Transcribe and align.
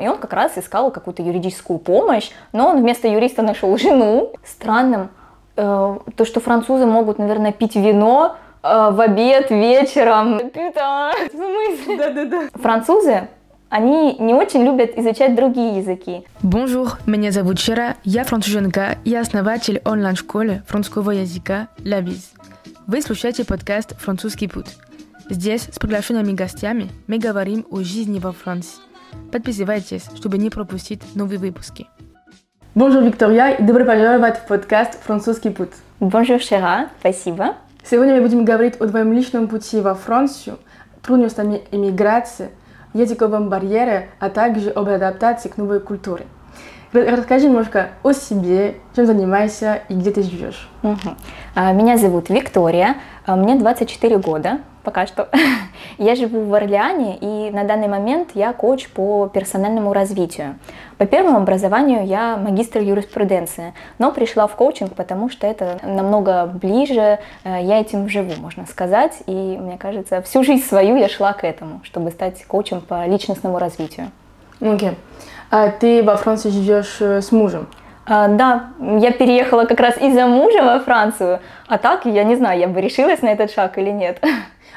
И 0.00 0.08
он 0.08 0.18
как 0.18 0.32
раз 0.32 0.56
искал 0.56 0.90
какую-то 0.90 1.22
юридическую 1.22 1.78
помощь, 1.78 2.30
но 2.52 2.68
он 2.68 2.80
вместо 2.80 3.08
юриста 3.08 3.42
нашел 3.42 3.76
жену. 3.76 4.32
Странным 4.44 5.10
э, 5.56 5.98
то, 6.16 6.24
что 6.24 6.40
французы 6.40 6.86
могут, 6.86 7.18
наверное, 7.18 7.52
пить 7.52 7.76
вино 7.76 8.36
э, 8.62 8.90
в 8.90 9.00
обед, 9.00 9.50
вечером. 9.50 10.38
Это 10.38 11.12
в 11.28 11.30
смысле? 11.30 11.96
Да-да-да. 11.96 12.48
Французы 12.54 13.28
они 13.70 14.16
не 14.18 14.34
очень 14.34 14.64
любят 14.64 14.98
изучать 14.98 15.36
другие 15.36 15.78
языки. 15.78 16.24
Bonjour, 16.42 16.88
меня 17.06 17.30
зовут 17.30 17.60
Шера, 17.60 17.96
я 18.04 18.24
француженка 18.24 18.98
и 19.04 19.14
основатель 19.14 19.80
онлайн-школы 19.84 20.62
французского 20.66 21.12
языка 21.12 21.68
«Лабиз». 21.84 22.32
Вы 22.88 23.00
слушаете 23.00 23.44
подкаст 23.44 23.96
«Французский 24.00 24.48
путь». 24.48 24.76
Здесь 25.30 25.68
с 25.70 25.78
приглашенными 25.78 26.32
гостями 26.32 26.88
мы 27.06 27.18
говорим 27.18 27.64
о 27.70 27.82
жизни 27.82 28.18
во 28.18 28.32
Франции. 28.32 28.89
Подписывайтесь, 29.32 30.06
чтобы 30.16 30.38
не 30.38 30.50
пропустить 30.50 31.02
новые 31.14 31.38
выпуски. 31.38 31.86
Bonjour 32.74 33.04
Виктория 33.04 33.50
и 33.50 33.62
добро 33.62 33.84
пожаловать 33.84 34.38
в 34.38 34.46
подкаст 34.46 35.02
«Французский 35.02 35.50
путь». 35.50 35.72
Bonjour 36.00 36.38
Шера, 36.38 36.90
спасибо. 37.00 37.56
Сегодня 37.84 38.14
мы 38.14 38.22
будем 38.22 38.44
говорить 38.44 38.80
о 38.80 38.86
твоем 38.86 39.12
личном 39.12 39.48
пути 39.48 39.80
во 39.80 39.94
Францию, 39.94 40.58
трудностями 41.02 41.62
иммиграции, 41.72 42.50
языковом 42.94 43.48
барьере, 43.48 44.10
а 44.18 44.30
также 44.30 44.70
об 44.70 44.88
адаптации 44.88 45.48
к 45.48 45.56
новой 45.56 45.80
культуре. 45.80 46.26
Расскажи 46.92 47.46
немножко 47.46 47.90
о 48.02 48.12
себе, 48.12 48.76
чем 48.96 49.06
занимаешься 49.06 49.82
и 49.88 49.94
где 49.94 50.10
ты 50.10 50.22
живешь. 50.22 50.68
Угу. 50.82 51.16
Меня 51.56 51.96
зовут 51.96 52.30
Виктория, 52.30 52.96
а, 53.26 53.36
мне 53.36 53.54
24 53.54 54.18
года, 54.18 54.58
пока 54.90 55.06
что. 55.06 55.28
я 55.98 56.16
живу 56.16 56.42
в 56.42 56.52
Орлеане, 56.52 57.16
и 57.20 57.50
на 57.52 57.62
данный 57.62 57.86
момент 57.86 58.30
я 58.34 58.52
коуч 58.52 58.88
по 58.88 59.28
персональному 59.28 59.92
развитию. 59.92 60.58
По 60.98 61.06
первому 61.06 61.38
образованию 61.38 62.04
я 62.04 62.36
магистр 62.36 62.80
юриспруденции, 62.80 63.72
но 63.98 64.10
пришла 64.10 64.48
в 64.48 64.56
коучинг, 64.56 64.94
потому 64.94 65.30
что 65.30 65.46
это 65.46 65.78
намного 65.84 66.46
ближе, 66.46 67.20
э, 67.44 67.58
я 67.62 67.80
этим 67.80 68.08
живу, 68.08 68.32
можно 68.40 68.66
сказать, 68.66 69.22
и 69.26 69.32
мне 69.60 69.78
кажется, 69.78 70.22
всю 70.22 70.42
жизнь 70.42 70.64
свою 70.64 70.96
я 70.96 71.08
шла 71.08 71.32
к 71.32 71.44
этому, 71.44 71.80
чтобы 71.84 72.10
стать 72.10 72.44
коучем 72.46 72.80
по 72.80 73.06
личностному 73.06 73.60
развитию. 73.60 74.10
Окей. 74.60 74.90
Okay. 74.90 74.94
А 75.52 75.70
ты 75.70 76.02
во 76.02 76.16
Франции 76.16 76.50
живешь 76.50 76.96
э, 77.00 77.22
с 77.22 77.30
мужем? 77.30 77.68
А, 78.06 78.28
да, 78.28 78.70
я 78.80 79.12
переехала 79.12 79.64
как 79.64 79.80
раз 79.80 79.96
из-за 79.98 80.26
мужа 80.26 80.62
во 80.62 80.80
Францию, 80.80 81.40
а 81.68 81.78
так 81.78 82.06
я 82.06 82.24
не 82.24 82.36
знаю, 82.36 82.58
я 82.58 82.68
бы 82.68 82.80
решилась 82.80 83.22
на 83.22 83.28
этот 83.28 83.52
шаг 83.52 83.78
или 83.78 83.90
нет. 83.90 84.22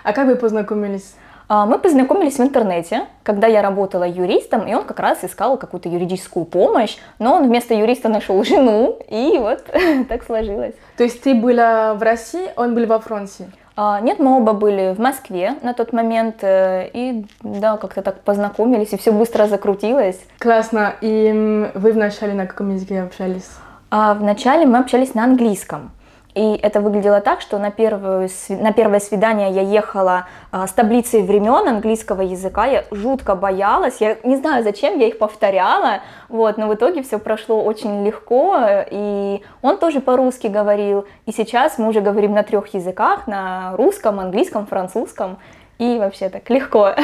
А 0.03 0.11
как 0.11 0.27
вы 0.27 0.35
познакомились? 0.35 1.15
А, 1.47 1.65
мы 1.65 1.77
познакомились 1.77 2.37
в 2.37 2.41
интернете, 2.41 3.05
когда 3.23 3.47
я 3.47 3.61
работала 3.61 4.03
юристом, 4.03 4.67
и 4.67 4.73
он 4.73 4.85
как 4.85 4.99
раз 4.99 5.23
искал 5.23 5.57
какую-то 5.57 5.89
юридическую 5.89 6.45
помощь, 6.45 6.97
но 7.19 7.35
он 7.35 7.47
вместо 7.47 7.73
юриста 7.73 8.09
нашел 8.09 8.43
жену, 8.43 8.97
и 9.07 9.37
вот 9.37 9.63
так 10.09 10.23
сложилось. 10.23 10.75
То 10.97 11.03
есть 11.03 11.21
ты 11.21 11.35
была 11.35 11.93
в 11.93 12.01
России, 12.01 12.49
он 12.55 12.75
был 12.75 12.85
во 12.85 12.99
Франции? 12.99 13.51
А, 13.75 13.99
нет, 14.01 14.19
мы 14.19 14.37
оба 14.37 14.53
были 14.53 14.93
в 14.93 14.99
Москве 14.99 15.55
на 15.63 15.73
тот 15.73 15.93
момент, 15.93 16.43
э, 16.43 16.89
и 16.93 17.25
да, 17.41 17.77
как-то 17.77 18.01
так 18.03 18.21
познакомились, 18.21 18.93
и 18.93 18.97
все 18.97 19.11
быстро 19.11 19.47
закрутилось. 19.47 20.19
Классно. 20.37 20.93
И 21.01 21.71
вы 21.73 21.91
вначале 21.91 22.33
на 22.33 22.45
каком 22.45 22.73
языке 22.73 23.01
общались? 23.01 23.49
А 23.89 24.13
вначале 24.13 24.65
мы 24.65 24.77
общались 24.77 25.15
на 25.15 25.23
английском. 25.23 25.91
И 26.35 26.55
это 26.55 26.81
выглядело 26.81 27.21
так, 27.21 27.41
что 27.41 27.59
на, 27.59 27.69
первую, 27.69 28.27
на 28.49 28.73
первое 28.73 28.99
свидание 28.99 29.51
я 29.51 29.61
ехала 29.61 30.27
а, 30.51 30.65
с 30.65 30.71
таблицей 30.71 31.21
времен 31.21 31.67
английского 31.67 32.21
языка, 32.21 32.65
я 32.65 32.85
жутко 32.89 33.35
боялась, 33.35 33.97
я 33.99 34.17
не 34.23 34.35
знаю, 34.37 34.63
зачем 34.63 34.97
я 34.97 35.07
их 35.07 35.19
повторяла, 35.19 35.99
вот, 36.29 36.57
но 36.57 36.67
в 36.67 36.73
итоге 36.73 37.03
все 37.03 37.19
прошло 37.19 37.63
очень 37.63 38.03
легко, 38.03 38.57
и 38.89 39.43
он 39.61 39.77
тоже 39.77 40.01
по-русски 40.01 40.47
говорил, 40.47 41.05
и 41.27 41.31
сейчас 41.31 41.77
мы 41.77 41.89
уже 41.89 42.01
говорим 42.01 42.33
на 42.33 42.41
трех 42.41 42.73
языках, 42.73 43.27
на 43.27 43.75
русском, 43.77 44.19
английском, 44.19 44.65
французском, 44.65 45.37
и 45.83 45.99
вообще 45.99 46.29
так 46.29 46.49
легко. 46.49 46.95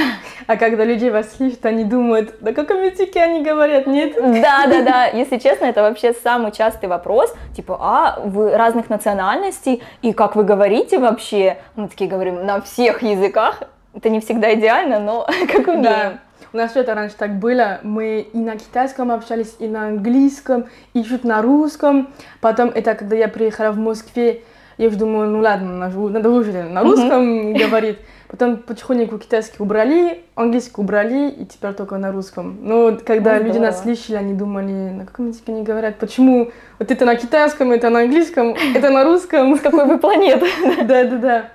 А 0.47 0.55
когда 0.57 0.85
люди 0.85 1.09
вас 1.09 1.35
слышат, 1.35 1.65
они 1.65 1.83
думают, 1.83 2.41
на 2.41 2.53
каком 2.53 2.81
языке 2.81 3.21
они 3.21 3.41
говорят, 3.43 3.87
нет? 3.87 4.15
Да, 4.15 4.67
да, 4.67 4.81
да. 4.81 5.05
Если 5.07 5.37
честно, 5.37 5.65
это 5.65 5.81
вообще 5.81 6.13
самый 6.13 6.51
частый 6.51 6.87
вопрос. 6.87 7.35
Типа, 7.55 7.77
а 7.79 8.19
вы 8.23 8.55
разных 8.55 8.89
национальностей, 8.89 9.83
и 10.01 10.13
как 10.13 10.35
вы 10.35 10.43
говорите 10.43 10.97
вообще? 10.97 11.57
Мы 11.75 11.89
такие 11.89 12.09
говорим 12.09 12.45
на 12.45 12.61
всех 12.61 13.03
языках. 13.03 13.63
Это 13.93 14.09
не 14.09 14.21
всегда 14.21 14.53
идеально, 14.53 14.99
но 14.99 15.27
как 15.51 15.67
умеем. 15.67 15.83
Да. 15.83 16.19
У 16.51 16.57
нас 16.57 16.75
это 16.75 16.95
раньше 16.95 17.15
так 17.15 17.37
было. 17.37 17.79
Мы 17.83 18.21
и 18.21 18.37
на 18.37 18.57
китайском 18.57 19.11
общались, 19.11 19.55
и 19.59 19.67
на 19.67 19.87
английском, 19.87 20.65
и 20.93 21.03
чуть 21.03 21.23
на 21.23 21.41
русском. 21.41 22.07
Потом 22.41 22.69
это, 22.69 22.95
когда 22.95 23.15
я 23.15 23.27
приехала 23.27 23.71
в 23.71 23.77
Москве, 23.77 24.41
я 24.77 24.87
уже 24.87 24.97
думаю, 24.97 25.29
ну 25.29 25.41
ладно, 25.41 25.89
надо 25.89 26.29
уже 26.29 26.63
на 26.63 26.81
русском 26.81 27.53
говорить. 27.53 27.97
Потом 28.29 28.57
потихоньку 28.57 29.17
китайский 29.17 29.57
убрали, 29.57 30.23
английский 30.35 30.79
убрали, 30.79 31.31
и 31.31 31.45
теперь 31.45 31.73
только 31.73 31.97
на 31.97 32.11
русском. 32.11 32.59
Но 32.61 32.95
когда 33.03 33.39
ну, 33.39 33.45
люди 33.45 33.57
да. 33.57 33.65
нас 33.65 33.81
слышали, 33.81 34.17
они 34.17 34.35
думали, 34.35 34.91
на 34.91 35.07
каком 35.07 35.29
языке 35.29 35.51
они 35.51 35.63
говорят, 35.63 35.97
почему 35.97 36.51
вот 36.77 36.91
это 36.91 37.05
на 37.05 37.15
китайском, 37.15 37.71
это 37.71 37.89
на 37.89 38.01
английском, 38.01 38.55
это 38.75 38.91
на 38.91 39.03
русском. 39.03 39.55
С 39.57 39.61
какой 39.61 39.85
вы 39.85 39.97
планеты? 39.97 40.45
Да, 40.85 41.03
да, 41.05 41.17
да. 41.17 41.45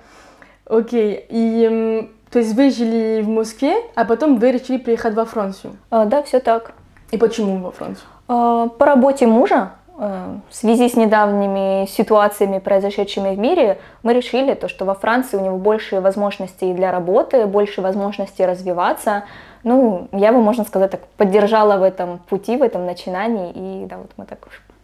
Окей. 0.67 1.25
И 1.29 2.11
то 2.31 2.41
есть 2.41 2.55
вы 2.55 2.71
жили 2.71 3.23
в 3.23 3.29
Москве, 3.29 3.77
а 3.95 4.05
потом 4.05 4.39
вы 4.39 4.51
решили 4.51 4.79
приехать 4.79 5.15
во 5.15 5.25
Францию? 5.25 5.77
А, 5.91 6.07
да, 6.07 6.25
все 6.25 6.41
так. 6.41 6.73
И 7.13 7.17
почему 7.17 7.59
во 7.59 7.71
Францию? 7.71 8.09
А, 8.27 8.67
по 8.67 8.85
работе 8.85 9.29
мужа. 9.29 9.75
Э, 9.97 10.39
в 10.51 10.55
связи 10.55 10.89
с 10.89 10.97
недавними 10.97 11.87
ситуациями, 11.87 12.59
произошедшими 12.59 13.35
в 13.35 13.39
мире, 13.39 13.79
мы 14.03 14.13
решили, 14.13 14.55
то, 14.55 14.69
что 14.69 14.85
во 14.85 14.95
Франции 14.95 15.37
у 15.37 15.41
него 15.41 15.57
больше 15.57 16.01
возможностей 16.01 16.73
для 16.73 16.91
работы, 16.91 17.47
больше 17.47 17.81
возможностей 17.81 18.45
развиваться. 18.45 19.25
Ну, 19.63 20.09
я 20.13 20.33
бы, 20.33 20.41
можно 20.41 20.65
сказать, 20.65 20.91
так 20.91 21.07
поддержала 21.17 21.79
в 21.79 21.83
этом 21.83 22.19
пути, 22.19 22.57
в 22.57 22.63
этом 22.63 22.87
начинании, 22.87 23.53
и 23.55 23.87
да, 23.87 23.99
вот 23.99 24.11
мы 24.17 24.25
так 24.27 24.39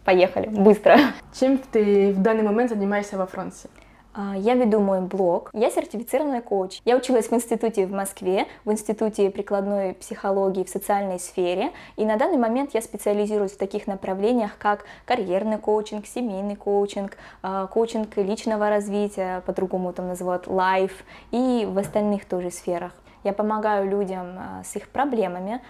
поехали 0.05 0.47
быстро. 0.47 0.97
Чем 1.37 1.57
ты 1.57 2.13
в 2.13 2.21
данный 2.21 2.43
момент 2.43 2.69
занимаешься 2.69 3.17
во 3.17 3.25
Франции? 3.25 3.69
А, 4.13 4.35
я 4.35 4.55
веду 4.55 4.79
мой 4.79 5.01
блог. 5.01 5.49
Я 5.53 5.69
сертифицированный 5.71 6.41
коуч. 6.41 6.81
Я 6.85 6.97
училась 6.97 7.27
в 7.27 7.33
институте 7.33 7.85
в 7.85 7.91
Москве, 7.91 8.47
в 8.65 8.71
институте 8.71 9.29
прикладной 9.29 9.93
психологии 9.93 10.63
в 10.63 10.69
социальной 10.69 11.19
сфере. 11.19 11.71
И 11.95 12.05
на 12.05 12.17
данный 12.17 12.37
момент 12.37 12.71
я 12.73 12.81
специализируюсь 12.81 13.53
в 13.53 13.57
таких 13.57 13.87
направлениях, 13.87 14.57
как 14.57 14.85
карьерный 15.05 15.57
коучинг, 15.57 16.05
семейный 16.05 16.55
коучинг, 16.55 17.17
а, 17.41 17.67
коучинг 17.67 18.17
личного 18.17 18.69
развития, 18.69 19.41
по-другому 19.45 19.93
там 19.93 20.07
называют 20.07 20.47
life, 20.47 20.91
и 21.31 21.65
в 21.69 21.77
остальных 21.77 22.25
тоже 22.25 22.51
сферах. 22.51 22.91
Я 23.23 23.33
помогаю 23.33 23.89
людям 23.89 24.37
а, 24.37 24.63
с 24.63 24.75
их 24.75 24.89
проблемами, 24.89 25.61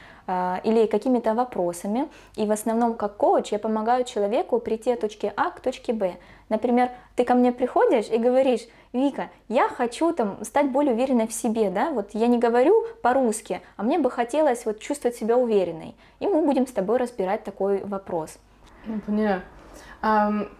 или 0.64 0.86
какими-то 0.86 1.34
вопросами. 1.34 2.08
И 2.36 2.46
в 2.46 2.52
основном 2.52 2.94
как 2.94 3.18
коуч 3.18 3.52
я 3.52 3.60
помогаю 3.60 4.06
человеку 4.06 4.60
прийти 4.60 4.92
от 4.92 5.02
точки 5.02 5.34
А 5.36 5.50
к 5.50 5.60
точке 5.60 5.94
Б. 5.94 6.16
Например, 6.48 6.90
ты 7.16 7.26
ко 7.26 7.34
мне 7.34 7.52
приходишь 7.52 8.08
и 8.10 8.18
говоришь, 8.18 8.62
Вика, 8.94 9.30
я 9.50 9.68
хочу 9.68 10.14
там 10.14 10.38
стать 10.44 10.70
более 10.70 10.94
уверенной 10.94 11.28
в 11.28 11.34
себе, 11.34 11.70
да, 11.70 11.92
вот 11.92 12.10
я 12.14 12.28
не 12.28 12.38
говорю 12.38 12.86
по-русски, 13.02 13.62
а 13.78 13.84
мне 13.84 14.00
бы 14.00 14.12
хотелось 14.12 14.66
вот 14.66 14.80
чувствовать 14.80 15.16
себя 15.16 15.38
уверенной. 15.38 15.96
И 16.20 16.28
мы 16.28 16.46
будем 16.46 16.68
с 16.68 16.72
тобой 16.72 16.98
разбирать 16.98 17.44
такой 17.44 17.84
вопрос. 17.84 18.38
Ну, 18.86 19.00
поняла. 19.00 19.42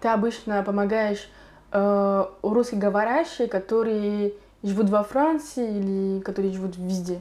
Ты 0.00 0.08
обычно 0.08 0.62
помогаешь 0.62 1.30
uh, 1.72 2.28
русскоговорящим, 2.42 3.48
которые 3.48 4.34
живут 4.62 4.90
во 4.90 5.02
Франции 5.02 5.78
или 5.78 6.20
которые 6.20 6.52
живут 6.52 6.76
везде? 6.76 7.20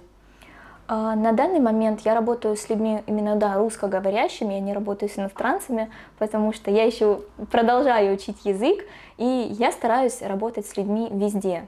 А, 0.88 1.16
на 1.16 1.32
данный 1.32 1.60
момент 1.60 2.02
я 2.02 2.14
работаю 2.14 2.58
с 2.58 2.70
людьми 2.70 3.02
именно 3.08 3.38
да, 3.38 3.56
русскоговорящими, 3.56 4.56
я 4.56 4.60
не 4.60 4.74
работаю 4.74 5.10
с 5.10 5.18
иностранцами, 5.18 5.90
потому 6.18 6.52
что 6.52 6.70
я 6.70 6.84
еще 6.84 7.22
продолжаю 7.50 8.14
учить 8.14 8.44
язык, 8.44 8.86
и 9.18 9.56
я 9.58 9.72
стараюсь 9.72 10.22
работать 10.22 10.66
с 10.66 10.76
людьми 10.76 11.08
везде. 11.10 11.66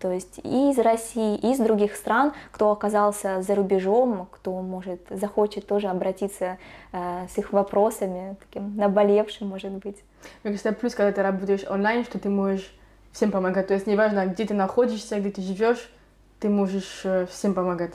То 0.00 0.10
есть 0.10 0.40
и 0.42 0.70
из 0.70 0.78
России, 0.78 1.36
и 1.36 1.52
из 1.52 1.58
других 1.58 1.94
стран, 1.94 2.32
кто 2.50 2.70
оказался 2.70 3.42
за 3.42 3.54
рубежом, 3.54 4.26
кто, 4.32 4.60
может, 4.60 5.00
захочет 5.08 5.66
тоже 5.66 5.86
обратиться 5.86 6.58
э, 6.92 7.26
с 7.32 7.38
их 7.38 7.52
вопросами, 7.52 8.36
таким 8.40 8.76
наболевшим, 8.76 9.48
может 9.48 9.70
быть. 9.70 9.96
Мне 10.42 10.52
кажется, 10.52 10.72
плюс, 10.72 10.94
когда 10.94 11.12
ты 11.12 11.22
работаешь 11.22 11.64
онлайн, 11.70 12.04
что 12.04 12.18
ты 12.18 12.28
можешь 12.28 12.74
всем 13.14 13.30
помогать. 13.30 13.68
То 13.68 13.74
есть 13.74 13.86
неважно, 13.86 14.26
где 14.26 14.44
ты 14.44 14.52
находишься, 14.52 15.18
где 15.18 15.30
ты 15.30 15.40
живешь, 15.40 15.90
ты 16.40 16.50
можешь 16.50 17.00
э, 17.04 17.26
всем 17.30 17.54
помогать. 17.54 17.92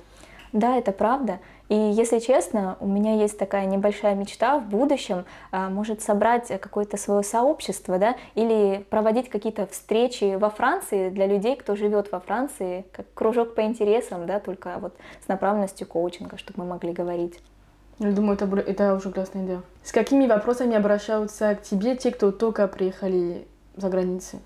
Да, 0.54 0.78
это 0.78 0.92
правда. 0.92 1.40
И 1.68 1.76
если 1.76 2.18
честно, 2.18 2.76
у 2.80 2.88
меня 2.88 3.22
есть 3.22 3.38
такая 3.38 3.68
небольшая 3.68 4.16
мечта 4.16 4.58
в 4.58 4.68
будущем, 4.68 5.26
а, 5.52 5.70
может 5.70 6.02
собрать 6.02 6.48
какое-то 6.48 6.98
свое 6.98 7.22
сообщество, 7.22 8.00
да, 8.00 8.16
или 8.34 8.84
проводить 8.90 9.30
какие-то 9.30 9.68
встречи 9.68 10.36
во 10.36 10.50
Франции 10.50 11.12
для 11.12 11.28
людей, 11.28 11.56
кто 11.56 11.76
живет 11.76 12.12
во 12.12 12.20
Франции, 12.20 12.86
как 12.92 13.06
кружок 13.14 13.54
по 13.54 13.62
интересам, 13.62 14.26
да, 14.26 14.40
только 14.40 14.78
вот 14.80 14.96
с 15.24 15.28
направленностью 15.28 15.86
коучинга, 15.86 16.40
чтобы 16.40 16.64
мы 16.64 16.70
могли 16.72 16.92
говорить. 16.94 17.40
Я 18.00 18.12
думаю, 18.12 18.34
это, 18.34 18.46
это 18.46 18.96
уже 18.96 19.12
классная 19.12 19.46
идея. 19.46 19.62
С 19.84 19.92
какими 19.92 20.26
вопросами 20.26 20.76
обращаются 20.76 21.54
к 21.54 21.62
тебе 21.62 21.96
те, 21.96 22.10
кто 22.10 22.32
только 22.32 22.68
приехали 22.68 23.46
за 23.76 23.90
границей? 23.90 24.40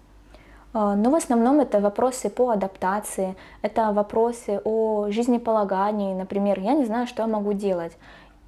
А, 0.74 0.96
Ну, 0.96 1.12
в 1.12 1.16
основном 1.16 1.60
это 1.60 1.80
вопросы 1.80 2.30
по 2.30 2.50
адаптации, 2.50 3.36
это 3.62 3.92
вопросы 3.92 4.60
о 4.64 5.08
жизнеполагании, 5.10 6.14
например, 6.14 6.60
я 6.60 6.74
не 6.74 6.86
знаю, 6.86 7.08
что 7.08 7.22
я 7.22 7.28
могу 7.28 7.54
делать 7.54 7.94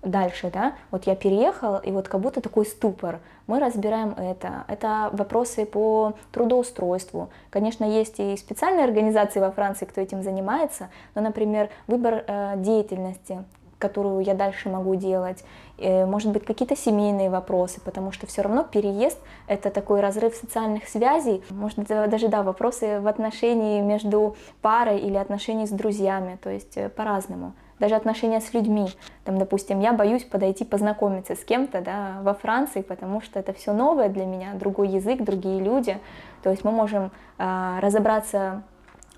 дальше, 0.01 0.51
да, 0.54 0.74
вот 0.92 1.06
я 1.07 1.16
переехал, 1.16 1.77
и 1.77 1.92
вот 1.92 2.07
как 2.07 2.22
будто 2.22 2.42
такой 2.42 2.66
ступор, 2.66 3.19
мы 3.48 3.60
разбираем 3.60 4.13
это, 4.18 4.66
это 4.68 5.10
вопросы 5.13 5.66
по 5.66 6.13
трудоустройству, 6.31 7.30
конечно, 7.50 7.86
есть 7.86 8.19
и 8.19 8.38
специальные 8.38 8.86
организации 8.86 9.39
во 9.39 9.51
Франции, 9.51 9.86
кто 9.86 10.01
этим 10.01 10.24
занимается, 10.24 10.89
но, 11.16 11.22
например, 11.22 11.69
выбор 11.88 12.24
э, 12.27 12.54
деятельности, 12.57 13.44
которую 13.80 14.22
я 14.22 14.33
дальше 14.33 14.69
могу 14.69 14.95
делать, 14.95 15.44
э, 15.77 16.06
может 16.06 16.31
быть, 16.31 16.45
какие-то 16.45 16.75
семейные 16.75 17.30
вопросы, 17.30 17.81
потому 17.81 18.12
что 18.12 18.27
все 18.27 18.42
равно 18.42 18.63
переезд— 18.63 19.19
это 19.48 19.69
такой 19.69 20.00
разрыв 20.00 20.36
социальных 20.36 20.88
связей, 20.88 21.44
может 21.50 21.80
даже, 21.88 22.27
да, 22.27 22.44
вопросы 22.44 23.00
в 23.00 23.07
отношении 23.07 23.81
между 23.81 24.36
парой 24.62 25.00
или 25.00 25.18
отношений 25.18 25.68
с 25.68 25.72
друзьями, 25.72 26.38
то 26.42 26.50
есть 26.50 26.77
э, 26.77 26.89
по-разному. 26.89 27.54
Даже 27.80 27.95
отношения 27.95 28.39
с 28.39 28.54
людьми. 28.54 28.88
Там, 29.25 29.38
допустим, 29.38 29.81
я 29.81 29.92
боюсь 29.92 30.24
подойти 30.24 30.63
познакомиться 30.63 31.36
с 31.36 31.44
кем-то 31.44 31.81
да, 31.81 32.19
во 32.22 32.33
Франции, 32.33 32.81
потому 32.81 33.19
что 33.19 33.38
это 33.38 33.51
все 33.51 33.74
новое 33.74 34.07
для 34.07 34.25
меня, 34.25 34.54
другой 34.54 34.88
язык, 34.88 35.22
другие 35.22 35.62
люди. 35.62 35.98
То 36.42 36.51
есть 36.51 36.63
мы 36.63 36.72
можем 36.72 37.12
а, 37.38 37.81
разобраться 37.81 38.63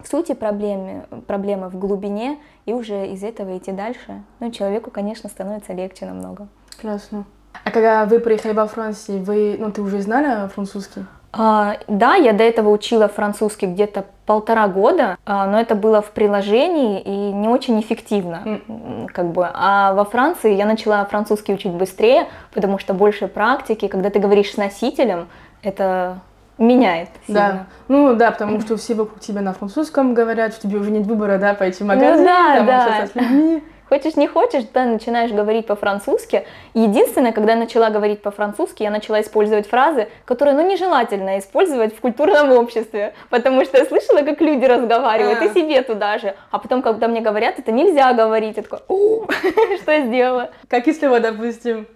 в 0.08 0.10
сути 0.10 0.34
проблемы, 0.34 1.06
проблемы 1.28 1.68
в 1.68 1.78
глубине 1.78 2.38
и 2.66 2.72
уже 2.72 3.08
из 3.08 3.24
этого 3.24 3.58
идти 3.58 3.74
дальше. 3.74 4.24
Ну, 4.40 4.52
человеку, 4.52 4.90
конечно, 4.90 5.30
становится 5.30 5.74
легче 5.74 6.06
намного. 6.06 6.48
Классно. 6.80 7.26
А 7.66 7.72
когда 7.72 8.06
вы 8.06 8.20
приехали 8.20 8.54
во 8.54 8.68
Францию, 8.68 9.22
вы, 9.24 9.58
ну, 9.60 9.70
ты 9.70 9.82
уже 9.82 10.02
знала 10.02 10.48
французский? 10.48 11.06
А, 11.34 11.76
да, 11.90 12.16
я 12.16 12.32
до 12.32 12.44
этого 12.46 12.70
учила 12.70 13.10
французский 13.10 13.66
где-то 13.66 14.06
полтора 14.26 14.70
года, 14.70 15.18
а, 15.26 15.46
но 15.46 15.60
это 15.60 15.76
было 15.76 16.02
в 16.02 16.12
приложении 16.12 17.02
и 17.02 17.34
не 17.34 17.50
очень 17.50 17.80
эффективно, 17.82 18.62
м, 18.68 19.08
как 19.12 19.34
бы. 19.34 19.50
А 19.54 19.94
во 19.94 20.06
Франции 20.06 20.54
я 20.54 20.66
начала 20.66 21.04
французский 21.04 21.54
учить 21.54 21.74
быстрее, 21.74 22.28
потому 22.54 22.80
что 22.80 22.94
больше 22.94 23.28
практики, 23.28 23.90
когда 23.90 24.10
ты 24.10 24.20
говоришь 24.20 24.54
с 24.54 24.58
носителем, 24.58 25.28
это 25.62 26.20
меняет 26.58 27.10
сильно. 27.26 27.40
Да. 27.40 27.66
Ну 27.88 28.14
да, 28.16 28.32
потому 28.32 28.60
что 28.62 28.78
все 28.78 28.94
вокруг 28.94 29.20
тебя 29.20 29.42
на 29.42 29.54
французском 29.54 30.14
говорят, 30.14 30.54
что 30.54 30.64
тебе 30.68 30.78
уже 30.78 30.92
нет 30.92 31.06
выбора, 31.06 31.38
да, 31.38 31.54
пойти 31.54 31.84
в 31.84 31.88
магазин, 31.88 32.18
Ну 32.20 32.26
да, 32.26 32.56
там 32.58 32.66
да. 32.66 32.86
общаться 32.86 33.12
с 33.12 33.16
людьми. 33.16 33.64
Хочешь, 33.90 34.18
не 34.18 34.28
хочешь, 34.28 34.66
ты 34.74 34.84
начинаешь 34.84 35.32
говорить 35.32 35.66
по-французски. 35.66 36.46
Единственное, 36.74 37.32
когда 37.32 37.54
я 37.54 37.58
начала 37.58 37.90
говорить 37.90 38.22
по-французски, 38.22 38.84
я 38.84 38.90
начала 38.92 39.22
использовать 39.22 39.66
фразы, 39.70 40.10
которые, 40.26 40.58
ну, 40.58 40.70
нежелательно 40.70 41.40
использовать 41.40 41.96
в 41.96 42.02
культурном 42.02 42.52
обществе, 42.52 43.14
потому 43.30 43.64
что 43.64 43.78
я 43.78 43.86
слышала, 43.86 44.24
как 44.24 44.42
люди 44.42 44.66
разговаривают, 44.66 45.40
А. 45.42 45.46
и 45.46 45.54
себе 45.54 45.82
туда 45.84 46.18
же. 46.18 46.36
А 46.52 46.60
потом, 46.60 46.82
когда 46.82 47.08
мне 47.08 47.22
говорят, 47.22 47.60
это 47.60 47.72
нельзя 47.72 48.12
говорить, 48.12 48.58
я 48.58 48.64
такая, 48.64 48.82
«У, 48.90 49.26
что 49.82 49.92
я 49.94 50.06
сделала? 50.06 50.50
Какие 50.68 50.94
слова, 50.94 51.22
допустим? 51.22 51.88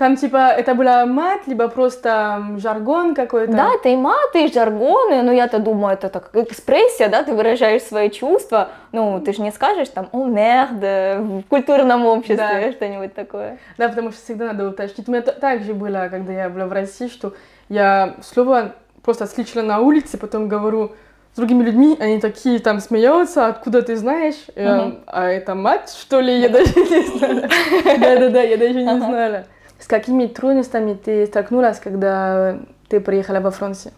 Там 0.00 0.16
типа 0.16 0.38
это 0.56 0.74
была 0.74 1.04
мат, 1.04 1.40
либо 1.46 1.68
просто 1.68 2.42
жаргон 2.56 3.14
какой-то? 3.14 3.52
Да, 3.52 3.70
это 3.74 3.90
и 3.90 3.96
маты, 3.96 4.46
и 4.46 4.50
жаргоны, 4.50 5.20
но 5.20 5.30
я-то 5.30 5.58
думаю, 5.58 5.92
это 5.92 6.08
так 6.08 6.30
экспрессия, 6.32 7.10
да, 7.10 7.22
ты 7.22 7.34
выражаешь 7.34 7.82
свои 7.82 8.08
чувства, 8.08 8.70
ну, 8.92 9.20
ты 9.20 9.34
же 9.34 9.42
не 9.42 9.52
скажешь 9.52 9.90
там, 9.90 10.08
о, 10.12 10.24
мерде, 10.24 11.18
в 11.20 11.42
культурном 11.50 12.06
обществе, 12.06 12.36
Да. 12.36 12.72
что-нибудь 12.72 13.12
такое. 13.12 13.58
Да, 13.76 13.90
потому 13.90 14.10
что 14.10 14.22
всегда 14.22 14.46
надо 14.46 14.70
уточнить. 14.70 15.06
У 15.06 15.12
меня 15.12 15.20
та- 15.20 15.32
так 15.32 15.64
же 15.64 15.74
было, 15.74 16.08
когда 16.10 16.32
я 16.32 16.48
была 16.48 16.64
в 16.64 16.72
России, 16.72 17.08
что 17.08 17.34
я 17.68 18.14
слово 18.22 18.72
просто 19.02 19.26
слышала 19.26 19.60
на 19.62 19.80
улице, 19.80 20.16
потом 20.16 20.48
говорю 20.48 20.92
с 21.34 21.36
другими 21.36 21.62
людьми, 21.62 21.98
они 22.00 22.20
такие 22.20 22.58
там 22.58 22.80
смеются, 22.80 23.48
откуда 23.48 23.82
ты 23.82 23.96
знаешь? 23.96 24.46
Мгм. 24.56 25.00
а 25.06 25.26
это 25.28 25.54
мать, 25.54 25.94
что 26.00 26.20
ли? 26.20 26.38
Я 26.40 26.48
даже 26.48 26.72
не 26.74 27.02
знала. 27.18 27.48
Да-да-да, 28.00 28.40
я 28.40 28.56
даже 28.56 28.82
не 28.82 28.84
знала. 28.96 29.44
С 29.80 29.86
какими 29.86 30.26
трудностями 30.26 30.94
ты 30.94 31.26
столкнулась, 31.26 31.80
когда 31.80 32.58
ты 32.88 33.00
приехала 33.00 33.40
во 33.40 33.50
Францию? 33.50 33.92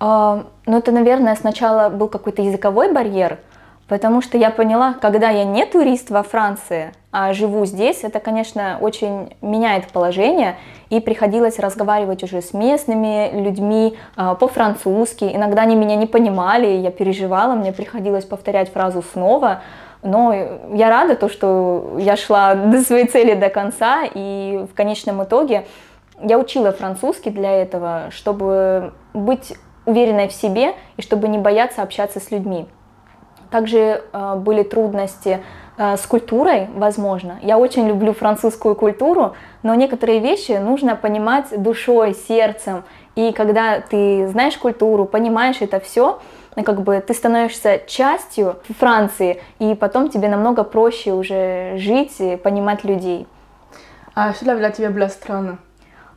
А, 0.00 0.44
Ну, 0.66 0.78
это, 0.78 0.92
наверное, 0.92 1.36
сначала 1.36 1.90
был 1.90 2.08
какой-то 2.08 2.42
языковой 2.42 2.92
барьер, 2.92 3.38
потому 3.86 4.22
что 4.22 4.38
я 4.38 4.50
поняла, 4.50 4.94
когда 4.94 5.28
я 5.28 5.44
не 5.44 5.66
турист 5.66 6.10
во 6.10 6.22
Франции, 6.22 6.92
а 7.12 7.34
живу 7.34 7.66
здесь, 7.66 8.02
это, 8.02 8.18
конечно, 8.18 8.78
очень 8.80 9.34
меняет 9.42 9.88
положение, 9.88 10.56
и 10.88 11.00
приходилось 11.00 11.58
разговаривать 11.58 12.22
уже 12.22 12.40
с 12.40 12.54
местными 12.54 13.30
людьми 13.34 13.98
а, 14.16 14.34
по-французски. 14.34 15.24
Иногда 15.24 15.62
они 15.62 15.76
меня 15.76 15.96
не 15.96 16.06
понимали, 16.06 16.66
я 16.66 16.90
переживала, 16.90 17.54
мне 17.54 17.72
приходилось 17.72 18.24
повторять 18.24 18.72
фразу 18.72 19.02
снова, 19.12 19.60
но 20.02 20.32
я 20.72 20.88
рада, 20.88 21.14
то, 21.14 21.28
что 21.28 21.96
я 21.98 22.16
шла 22.16 22.54
до 22.54 22.80
своей 22.80 23.06
цели 23.06 23.34
до 23.34 23.50
конца, 23.50 24.04
и 24.12 24.66
в 24.70 24.74
конечном 24.74 25.22
итоге 25.24 25.66
я 26.22 26.38
учила 26.38 26.72
французский 26.72 27.30
для 27.30 27.52
этого, 27.52 28.06
чтобы 28.10 28.92
быть 29.14 29.54
уверенной 29.86 30.28
в 30.28 30.32
себе 30.32 30.74
и 30.96 31.02
чтобы 31.02 31.28
не 31.28 31.38
бояться 31.38 31.82
общаться 31.82 32.20
с 32.20 32.30
людьми. 32.30 32.66
Также 33.50 34.02
э, 34.12 34.34
были 34.36 34.62
трудности 34.62 35.40
э, 35.76 35.96
с 35.96 36.06
культурой, 36.06 36.68
возможно. 36.74 37.38
Я 37.42 37.58
очень 37.58 37.88
люблю 37.88 38.12
французскую 38.12 38.76
культуру, 38.76 39.34
но 39.62 39.74
некоторые 39.74 40.20
вещи 40.20 40.52
нужно 40.52 40.94
понимать 40.94 41.46
душой, 41.60 42.14
сердцем. 42.14 42.84
И 43.16 43.32
когда 43.32 43.80
ты 43.80 44.28
знаешь 44.28 44.56
культуру, 44.56 45.04
понимаешь 45.04 45.56
это 45.60 45.80
все, 45.80 46.20
как 46.62 46.82
бы 46.82 47.00
ты 47.06 47.14
становишься 47.14 47.80
частью 47.86 48.56
Франции, 48.78 49.40
и 49.58 49.74
потом 49.74 50.08
тебе 50.08 50.28
намного 50.28 50.64
проще 50.64 51.12
уже 51.12 51.74
жить 51.76 52.20
и 52.20 52.36
понимать 52.36 52.84
людей. 52.84 53.26
А 54.14 54.32
что 54.32 54.56
для 54.56 54.70
тебя 54.70 54.90
было 54.90 55.08
странно? 55.08 55.58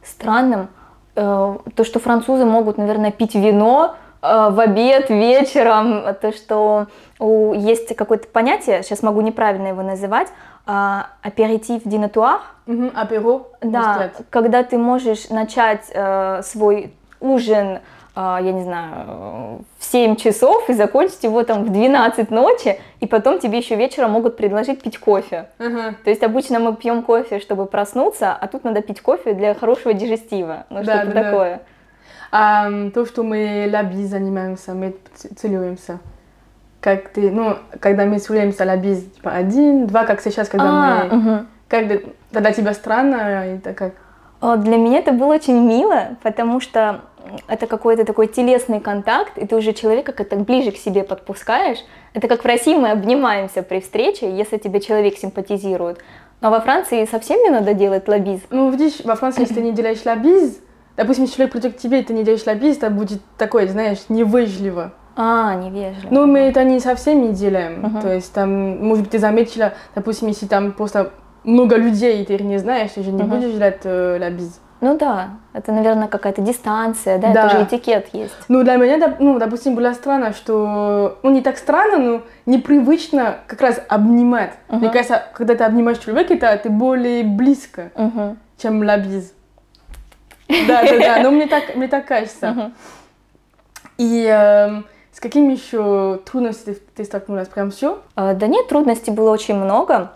странным. 0.04 0.68
э, 1.16 1.58
То, 1.76 1.84
что 1.84 2.00
французы 2.00 2.44
могут, 2.46 2.78
наверное, 2.78 3.12
пить 3.12 3.36
вино 3.36 3.96
э, 4.22 4.50
в 4.50 4.60
обед, 4.60 5.10
вечером, 5.10 6.04
то, 6.22 6.32
что 6.34 6.88
у- 7.20 7.54
есть 7.54 7.96
какое-то 7.96 8.28
понятие, 8.28 8.84
сейчас 8.84 9.04
могу 9.04 9.22
неправильно 9.22 9.68
его 9.68 9.82
называть, 9.84 10.28
а, 10.66 11.08
аперитив 11.22 11.82
динатуар, 11.86 12.40
Мгм, 12.66 12.92
Аперо? 12.96 13.48
да, 13.62 14.12
когда 14.30 14.64
ты 14.64 14.78
можешь 14.78 15.30
начать 15.30 15.86
э, 15.94 16.42
свой 16.44 16.94
ужин, 17.20 17.80
я 18.16 18.52
не 18.52 18.64
знаю, 18.64 19.66
в 19.80 19.84
7 19.86 20.16
часов 20.16 20.70
и 20.70 20.74
закончить 20.74 21.24
его 21.24 21.44
там 21.44 21.64
в 21.64 21.70
12 21.72 22.30
ночи, 22.30 22.80
и 23.00 23.08
потом 23.08 23.40
тебе 23.40 23.58
еще 23.58 23.76
вечером 23.76 24.12
могут 24.12 24.38
предложить 24.38 24.82
пить 24.84 25.00
кофе. 25.00 25.48
Ага. 25.58 25.96
То 26.04 26.10
есть 26.12 26.22
обычно 26.24 26.60
мы 26.60 26.76
пьем 26.76 27.02
кофе, 27.02 27.40
чтобы 27.40 27.66
проснуться, 27.66 28.32
а 28.34 28.48
тут 28.48 28.64
надо 28.64 28.82
пить 28.82 29.02
кофе 29.02 29.34
для 29.34 29.56
хорошего 29.56 29.94
дижестива. 29.94 30.66
Ну, 30.70 30.84
Да, 30.84 30.98
что-то 30.98 31.06
да, 31.08 31.14
да. 31.14 31.24
такое. 31.24 31.62
А 32.32 32.68
м, 32.68 32.92
то, 32.92 33.06
что 33.06 33.24
мы 33.24 33.70
лаби 33.72 34.06
занимаемся, 34.06 34.74
мы 34.74 34.96
целуемся. 35.36 36.00
Как 36.82 37.10
ты, 37.10 37.32
ну, 37.32 37.58
когда 37.80 38.06
мы 38.06 38.20
целуемся 38.20 38.66
лаби, 38.66 38.96
типа 39.16 39.32
один, 39.32 39.88
два, 39.88 40.06
как 40.06 40.22
сейчас, 40.22 40.50
когда 40.50 40.68
А, 40.68 41.06
мы... 41.06 41.16
мгм. 41.18 41.48
Как 41.68 41.88
для 41.88 42.52
тебя 42.52 42.74
странно, 42.74 43.16
это 43.46 43.74
как? 43.74 43.94
Для 44.58 44.78
меня 44.78 45.00
это 45.00 45.14
было 45.14 45.36
очень 45.36 45.58
мило, 45.58 46.18
потому 46.22 46.60
что 46.60 47.02
это 47.48 47.68
какой-то 47.68 48.06
такой 48.06 48.28
телесный 48.28 48.80
контакт, 48.82 49.38
и 49.38 49.48
ты 49.48 49.56
уже 49.56 49.74
человека 49.74 50.12
как-то 50.12 50.36
ближе 50.36 50.72
к 50.72 50.78
себе 50.78 51.04
подпускаешь. 51.04 51.78
Это 52.14 52.28
как 52.28 52.44
в 52.44 52.46
России 52.46 52.76
мы 52.76 52.92
обнимаемся 52.92 53.64
при 53.64 53.80
встрече, 53.80 54.36
если 54.36 54.58
тебе 54.58 54.82
человек 54.82 55.18
симпатизирует. 55.18 56.00
Но 56.42 56.52
во 56.52 56.60
Франции 56.60 57.06
совсем 57.06 57.42
не 57.42 57.50
надо 57.50 57.74
делать 57.74 58.08
лоббизм. 58.08 58.44
Ну, 58.50 58.70
видишь, 58.70 59.00
во 59.06 59.16
Франции, 59.16 59.42
если 59.42 59.56
ты 59.56 59.62
не 59.62 59.72
делаешь 59.72 60.04
лабиз, 60.04 60.60
допустим, 60.98 61.24
если 61.24 61.38
человек 61.38 61.54
придет 61.54 61.76
к 61.76 61.78
тебе, 61.78 62.02
и 62.02 62.04
ты 62.04 62.14
не 62.14 62.24
делаешь 62.24 62.46
лабиз, 62.46 62.78
это 62.78 62.90
будет 62.90 63.22
такое, 63.38 63.68
знаешь, 63.68 64.00
невежливо. 64.10 64.92
А, 65.16 65.56
невежливо. 65.56 66.12
Но 66.12 66.26
мы 66.26 66.40
это 66.40 66.64
не 66.66 66.82
совсем 66.82 67.22
не 67.22 67.30
делаем. 67.32 67.82
Мгм. 67.82 68.02
То 68.02 68.14
есть 68.14 68.34
там, 68.34 68.86
может 68.86 69.06
быть, 69.06 69.12
ты 69.12 69.20
заметила, 69.20 69.74
допустим, 69.96 70.28
если 70.28 70.48
там 70.48 70.74
просто 70.74 71.12
много 71.44 71.76
людей, 71.78 72.26
ты 72.26 72.36
их 72.36 72.42
не 72.42 72.58
знаешь, 72.58 72.92
ты 72.92 73.04
же 73.04 73.12
не 73.12 73.24
Мгм. 73.24 73.30
будешь 73.40 73.52
делать 73.54 73.82
э, 73.84 74.18
лабиз. 74.20 74.60
Ну 74.82 74.98
да, 74.98 75.30
это, 75.54 75.72
наверное, 75.72 76.10
какая-то 76.10 76.42
дистанция, 76.42 77.18
да, 77.18 77.32
Да. 77.32 77.46
это 77.46 77.58
же 77.58 77.64
этикет 77.64 78.10
есть. 78.14 78.36
Ну, 78.50 78.64
для 78.64 78.76
меня, 78.76 79.16
ну, 79.20 79.40
допустим, 79.40 79.76
было 79.76 79.94
странно, 79.94 80.34
что... 80.34 81.20
Ну, 81.24 81.30
не 81.32 81.42
так 81.42 81.58
странно, 81.58 81.98
но 81.98 82.22
непривычно 82.46 83.38
как 83.48 83.62
раз 83.62 83.80
обнимать. 83.88 84.52
Мне 84.68 84.80
Мгм. 84.88 84.92
кажется, 84.92 85.24
когда 85.34 85.56
ты 85.56 85.64
обнимаешь 85.64 86.00
человека, 86.00 86.34
это 86.34 86.58
ты 86.64 86.70
более 86.70 87.24
близко, 87.24 87.92
Мгм. 87.96 88.38
чем 88.58 88.84
лабиз. 88.84 89.34
Да, 90.68 90.84
да, 90.84 91.00
да, 91.00 91.20
но 91.24 91.32
мне 91.32 91.48
так, 91.48 91.76
мне 91.76 91.88
так 91.88 92.06
кажется. 92.06 92.72
И 93.98 94.26
эм, 94.26 94.86
с 95.14 95.20
какими 95.22 95.54
еще 95.54 96.20
трудностями 96.26 96.76
ты 96.96 97.06
столкнулась? 97.06 97.48
Прям 97.48 97.72
все? 97.72 98.02
А, 98.16 98.34
Да 98.34 98.48
нет, 98.48 98.68
трудностей 98.68 99.12
было 99.12 99.32
очень 99.32 99.56
много. 99.56 100.12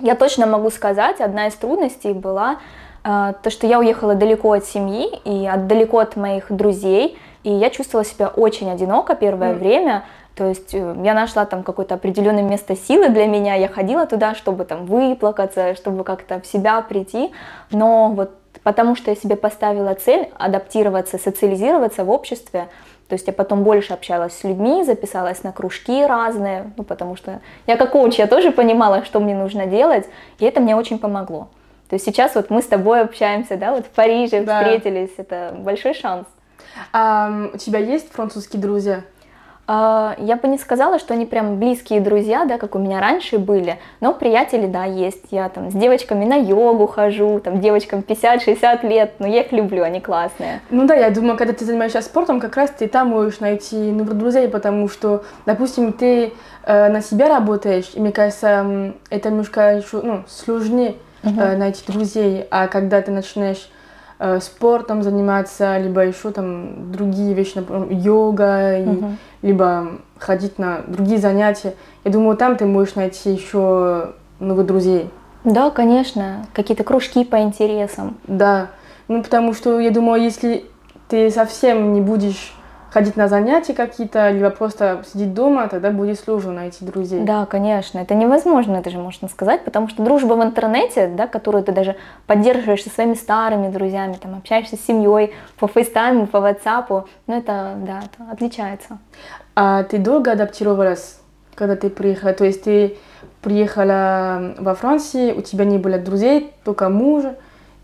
Я 0.00 0.14
точно 0.14 0.46
могу 0.46 0.70
сказать, 0.70 1.20
одна 1.20 1.46
из 1.46 1.54
трудностей 1.54 2.12
была 2.12 2.58
э, 3.04 3.32
то, 3.42 3.50
что 3.50 3.66
я 3.66 3.78
уехала 3.78 4.14
далеко 4.14 4.52
от 4.52 4.64
семьи 4.64 5.08
и 5.24 5.46
от, 5.46 5.66
далеко 5.66 5.98
от 5.98 6.16
моих 6.16 6.50
друзей, 6.50 7.18
и 7.42 7.52
я 7.52 7.70
чувствовала 7.70 8.04
себя 8.04 8.28
очень 8.28 8.70
одиноко 8.70 9.14
первое 9.14 9.52
mm. 9.52 9.58
время. 9.58 10.04
То 10.34 10.46
есть 10.46 10.74
э, 10.74 10.96
я 11.04 11.14
нашла 11.14 11.44
там 11.44 11.62
какое-то 11.62 11.94
определенное 11.94 12.42
место 12.42 12.76
силы 12.76 13.08
для 13.08 13.26
меня, 13.26 13.54
я 13.54 13.68
ходила 13.68 14.06
туда, 14.06 14.34
чтобы 14.34 14.64
там 14.64 14.86
выплакаться, 14.86 15.74
чтобы 15.74 16.04
как-то 16.04 16.40
в 16.40 16.46
себя 16.46 16.80
прийти, 16.82 17.32
но 17.70 18.10
вот 18.10 18.30
потому 18.62 18.96
что 18.96 19.10
я 19.10 19.16
себе 19.16 19.36
поставила 19.36 19.94
цель 19.94 20.30
адаптироваться, 20.38 21.18
социализироваться 21.18 22.04
в 22.04 22.10
обществе, 22.10 22.68
то 23.10 23.14
есть 23.14 23.26
я 23.26 23.32
потом 23.32 23.64
больше 23.64 23.92
общалась 23.92 24.38
с 24.38 24.44
людьми, 24.44 24.84
записалась 24.84 25.42
на 25.42 25.50
кружки 25.50 26.06
разные, 26.06 26.70
ну, 26.76 26.84
потому 26.84 27.16
что 27.16 27.40
я 27.66 27.76
как 27.76 27.90
коуч, 27.90 28.20
я 28.20 28.28
тоже 28.28 28.52
понимала, 28.52 29.04
что 29.04 29.18
мне 29.18 29.34
нужно 29.34 29.66
делать, 29.66 30.08
и 30.38 30.44
это 30.44 30.60
мне 30.60 30.76
очень 30.76 31.00
помогло. 31.00 31.48
То 31.88 31.94
есть 31.94 32.04
сейчас 32.04 32.36
вот 32.36 32.50
мы 32.50 32.62
с 32.62 32.66
тобой 32.66 33.00
общаемся, 33.00 33.56
да, 33.56 33.72
вот 33.72 33.86
в 33.86 33.88
Париже 33.88 34.44
да. 34.44 34.60
встретились, 34.60 35.10
это 35.16 35.56
большой 35.58 35.94
шанс. 35.94 36.28
А 36.92 37.48
у 37.52 37.56
тебя 37.56 37.80
есть 37.80 38.12
французские 38.12 38.62
друзья? 38.62 39.02
А, 39.72 40.16
я 40.18 40.34
бы 40.34 40.48
не 40.48 40.58
сказала, 40.58 40.98
что 40.98 41.14
они 41.14 41.26
прям 41.26 41.60
близкие 41.60 42.00
друзья, 42.00 42.44
да, 42.44 42.58
как 42.58 42.74
у 42.74 42.80
меня 42.80 42.98
раньше 42.98 43.38
были, 43.38 43.78
но 44.00 44.12
приятели, 44.12 44.66
да, 44.66 44.82
есть. 44.82 45.26
Я 45.30 45.48
там 45.48 45.70
с 45.70 45.74
девочками 45.74 46.24
на 46.24 46.34
йогу 46.34 46.88
хожу, 46.88 47.38
там 47.38 47.60
девочкам 47.60 48.00
50-60 48.00 48.84
лет, 48.88 49.12
но 49.20 49.28
я 49.28 49.42
их 49.42 49.52
люблю, 49.52 49.84
они 49.84 50.00
классные. 50.00 50.60
Ну 50.70 50.88
да, 50.88 50.96
я 50.96 51.10
думаю, 51.10 51.36
когда 51.36 51.52
ты 51.52 51.64
занимаешься 51.64 52.02
спортом, 52.02 52.40
как 52.40 52.56
раз 52.56 52.70
ты 52.70 52.88
там 52.88 53.10
можешь 53.10 53.38
найти 53.38 53.76
новых 53.76 54.18
друзей, 54.18 54.48
потому 54.48 54.88
что, 54.88 55.22
допустим, 55.46 55.92
ты 55.92 56.32
э, 56.64 56.88
на 56.88 57.00
себя 57.00 57.28
работаешь, 57.28 57.92
и 57.94 58.00
мне 58.00 58.10
кажется, 58.10 58.92
это 59.08 59.30
немножко 59.30 59.76
еще, 59.76 60.00
ну, 60.02 60.24
сложнее 60.26 60.96
uh-huh. 61.22 61.56
найти 61.56 61.84
друзей, 61.86 62.44
а 62.50 62.66
когда 62.66 63.00
ты 63.02 63.12
начинаешь 63.12 63.70
Э, 63.70 63.79
спортом 64.40 65.02
заниматься, 65.02 65.78
либо 65.78 66.04
еще 66.04 66.30
там 66.30 66.92
другие 66.92 67.32
вещи, 67.34 67.52
например, 67.56 67.86
йога, 67.90 68.78
и, 68.78 68.84
uh-huh. 68.84 69.12
либо 69.42 69.88
ходить 70.18 70.58
на 70.58 70.82
другие 70.86 71.18
занятия. 71.18 71.74
Я 72.04 72.10
думаю, 72.10 72.36
там 72.36 72.56
ты 72.56 72.66
можешь 72.66 72.94
найти 72.96 73.32
еще 73.32 74.12
новых 74.38 74.66
друзей. 74.66 75.10
Да, 75.44 75.70
конечно, 75.70 76.46
какие-то 76.52 76.84
кружки 76.84 77.24
по 77.24 77.40
интересам. 77.40 78.18
Да, 78.26 78.68
ну 79.08 79.22
потому 79.22 79.54
что 79.54 79.80
я 79.80 79.90
думаю, 79.90 80.22
если 80.22 80.64
ты 81.08 81.30
совсем 81.30 81.94
не 81.94 82.00
будешь 82.00 82.54
ходить 82.90 83.16
на 83.16 83.28
занятия 83.28 83.72
какие-то, 83.72 84.30
либо 84.30 84.50
просто 84.50 85.02
сидеть 85.10 85.32
дома, 85.32 85.68
тогда 85.68 85.90
будет 85.90 86.18
сложно 86.18 86.52
найти 86.52 86.84
друзей. 86.84 87.22
Да, 87.22 87.46
конечно, 87.46 87.98
это 87.98 88.14
невозможно, 88.14 88.76
это 88.76 88.90
же 88.90 88.98
можно 88.98 89.28
сказать, 89.28 89.64
потому 89.64 89.88
что 89.88 90.02
дружба 90.02 90.34
в 90.34 90.42
интернете, 90.42 91.06
да, 91.06 91.26
которую 91.26 91.62
ты 91.64 91.72
даже 91.72 91.96
поддерживаешь 92.26 92.82
со 92.82 92.90
своими 92.90 93.14
старыми 93.14 93.70
друзьями, 93.70 94.18
там, 94.20 94.36
общаешься 94.36 94.76
с 94.76 94.80
семьей 94.80 95.32
по 95.58 95.68
фейстайму, 95.68 96.26
по 96.26 96.40
ватсапу, 96.40 97.08
ну 97.26 97.38
это, 97.38 97.74
да, 97.78 98.00
это 98.00 98.30
отличается. 98.32 98.98
А 99.54 99.84
ты 99.84 99.98
долго 99.98 100.32
адаптировалась, 100.32 101.20
когда 101.54 101.76
ты 101.76 101.90
приехала? 101.90 102.32
То 102.32 102.44
есть 102.44 102.64
ты 102.64 102.96
приехала 103.40 104.54
во 104.58 104.74
Францию, 104.74 105.38
у 105.38 105.42
тебя 105.42 105.64
не 105.64 105.78
было 105.78 105.98
друзей, 105.98 106.52
только 106.64 106.88
муж, 106.88 107.24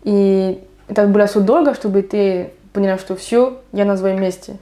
и 0.03 0.63
это 0.87 1.07
было 1.07 1.27
все 1.27 1.39
долго, 1.39 1.73
чтобы 1.73 2.01
ты 2.01 2.51
поняла, 2.73 2.97
что 2.97 3.15
все, 3.15 3.61
я 3.71 3.85
на 3.85 3.97
своем 3.97 4.21
месте? 4.21 4.57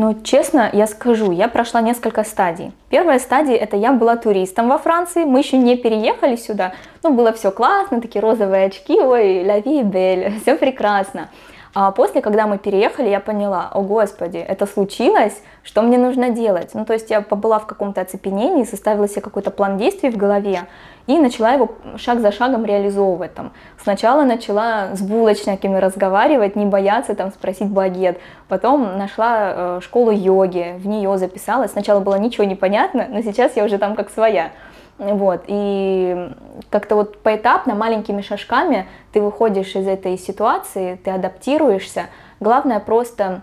Ну, 0.00 0.14
честно, 0.22 0.70
я 0.72 0.86
скажу, 0.86 1.32
я 1.32 1.48
прошла 1.48 1.80
несколько 1.80 2.22
стадий. 2.22 2.70
Первая 2.88 3.18
стадия– 3.18 3.56
это 3.56 3.76
я 3.76 3.92
была 3.92 4.14
туристом 4.14 4.68
во 4.68 4.78
Франции, 4.78 5.24
мы 5.24 5.40
еще 5.40 5.56
не 5.56 5.76
переехали 5.76 6.36
сюда. 6.36 6.72
Ну, 7.02 7.14
было 7.14 7.32
все 7.32 7.50
классно, 7.50 8.00
такие 8.00 8.22
розовые 8.22 8.66
очки, 8.66 9.00
ой, 9.00 9.44
ла 9.44 9.58
ви 9.58 9.82
бель, 9.82 10.38
все 10.40 10.54
прекрасно. 10.54 11.30
А 11.74 11.90
после, 11.90 12.22
когда 12.22 12.46
мы 12.46 12.58
переехали, 12.58 13.08
я 13.08 13.18
поняла, 13.18 13.70
о 13.74 13.82
господи, 13.82 14.36
это 14.36 14.66
случилось, 14.66 15.42
что 15.64 15.82
мне 15.82 15.98
нужно 15.98 16.30
делать? 16.30 16.70
Ну, 16.74 16.84
то 16.84 16.92
есть 16.92 17.10
я 17.10 17.20
побыла 17.20 17.58
в 17.58 17.66
каком-то 17.66 18.00
оцепенении, 18.00 18.62
составила 18.62 19.08
себе 19.08 19.22
какой-то 19.22 19.50
план 19.50 19.78
действий 19.78 20.10
в 20.10 20.16
голове 20.16 20.68
и 21.08 21.18
начала 21.18 21.52
его 21.52 21.70
шаг 21.96 22.20
за 22.20 22.30
шагом 22.30 22.66
реализовывать. 22.66 23.34
Там. 23.34 23.52
Сначала 23.82 24.24
начала 24.24 24.94
с 24.94 25.00
булочниками 25.00 25.78
разговаривать, 25.78 26.54
не 26.54 26.66
бояться 26.66 27.14
там 27.14 27.30
спросить 27.30 27.68
багет. 27.68 28.20
Потом 28.46 28.98
нашла 28.98 29.52
э, 29.54 29.80
школу 29.82 30.10
йоги, 30.10 30.74
в 30.78 30.86
нее 30.86 31.16
записалась. 31.16 31.72
Сначала 31.72 32.00
было 32.00 32.16
ничего 32.16 32.44
не 32.44 32.54
понятно, 32.54 33.06
но 33.08 33.22
сейчас 33.22 33.56
я 33.56 33.64
уже 33.64 33.78
там 33.78 33.96
как 33.96 34.10
своя. 34.10 34.52
Вот, 34.98 35.44
и 35.46 36.30
как-то 36.70 36.96
вот 36.96 37.22
поэтапно, 37.22 37.74
маленькими 37.74 38.20
шажками 38.20 38.86
ты 39.12 39.22
выходишь 39.22 39.76
из 39.76 39.86
этой 39.86 40.18
ситуации, 40.18 41.00
ты 41.02 41.10
адаптируешься. 41.10 42.06
Главное 42.38 42.80
просто, 42.80 43.40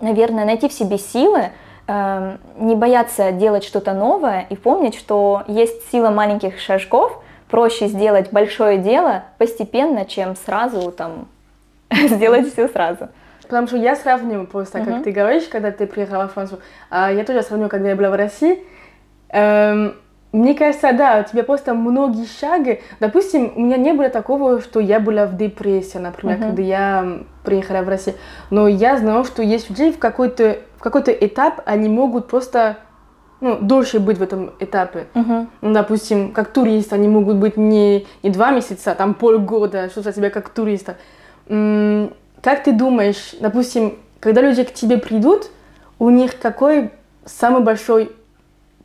наверное, 0.00 0.46
найти 0.46 0.68
в 0.68 0.72
себе 0.72 0.96
силы, 0.96 1.50
э, 1.86 2.36
не 2.58 2.74
бояться 2.74 3.32
делать 3.32 3.64
что-то 3.64 3.92
новое 3.94 4.46
и 4.50 4.56
помнить, 4.56 4.96
что 4.96 5.42
есть 5.46 5.90
сила 5.90 6.10
маленьких 6.10 6.58
шажков, 6.58 7.22
проще 7.48 7.88
сделать 7.88 8.32
большое 8.32 8.78
дело 8.78 9.24
постепенно, 9.38 10.04
чем 10.04 10.36
сразу 10.36 10.90
там 10.90 11.28
сделать 11.90 12.52
все 12.52 12.68
сразу. 12.68 13.08
Потому 13.42 13.68
что 13.68 13.76
я 13.76 13.94
сравниваю 13.94 14.46
просто, 14.46 14.84
как 14.84 15.04
ты 15.04 15.12
говоришь, 15.12 15.44
когда 15.44 15.70
ты 15.70 15.86
приехала 15.86 16.26
в 16.26 16.32
Францию, 16.32 16.60
а 16.90 17.12
я 17.12 17.22
тоже 17.22 17.42
сравниваю, 17.42 17.70
когда 17.70 17.90
я 17.90 17.96
была 17.96 18.10
в 18.10 18.14
России. 18.14 18.64
Мне 20.36 20.52
кажется, 20.52 20.92
да, 20.92 21.24
у 21.26 21.30
тебя 21.30 21.44
просто 21.44 21.72
многие 21.72 22.26
шаги. 22.26 22.82
Допустим, 23.00 23.54
у 23.56 23.60
меня 23.60 23.78
не 23.78 23.94
было 23.94 24.10
такого, 24.10 24.60
что 24.60 24.80
я 24.80 25.00
была 25.00 25.24
в 25.24 25.34
депрессии, 25.38 25.96
например, 25.96 26.36
uh-huh. 26.36 26.42
когда 26.48 26.62
я 26.62 27.18
приехала 27.42 27.80
в 27.80 27.88
Россию. 27.88 28.16
Но 28.50 28.68
я 28.68 28.98
знала, 28.98 29.24
что 29.24 29.42
есть 29.42 29.70
людей 29.70 29.92
в 29.92 29.98
какой-то 29.98 30.58
в 30.76 30.80
какой-то 30.80 31.10
этап 31.10 31.62
они 31.64 31.88
могут 31.88 32.28
просто 32.28 32.76
ну, 33.40 33.56
дольше 33.62 33.98
быть 33.98 34.18
в 34.18 34.22
этом 34.22 34.52
этапе. 34.60 35.06
Uh-huh. 35.14 35.46
Ну, 35.62 35.72
допустим, 35.72 36.32
как 36.32 36.52
турист, 36.52 36.92
они 36.92 37.08
могут 37.08 37.36
быть 37.36 37.56
не, 37.56 38.06
не 38.22 38.28
два 38.28 38.50
месяца, 38.50 38.92
а 38.92 38.94
там 38.94 39.14
полгода, 39.14 39.88
что 39.88 40.02
за 40.02 40.12
себя 40.12 40.28
как 40.28 40.50
туриста. 40.50 40.98
М- 41.48 42.12
как 42.42 42.62
ты 42.62 42.72
думаешь, 42.72 43.34
допустим, 43.40 43.94
когда 44.20 44.42
люди 44.42 44.64
к 44.64 44.74
тебе 44.74 44.98
придут, 44.98 45.48
у 45.98 46.10
них 46.10 46.38
какой 46.38 46.90
самый 47.24 47.62
большой 47.62 48.12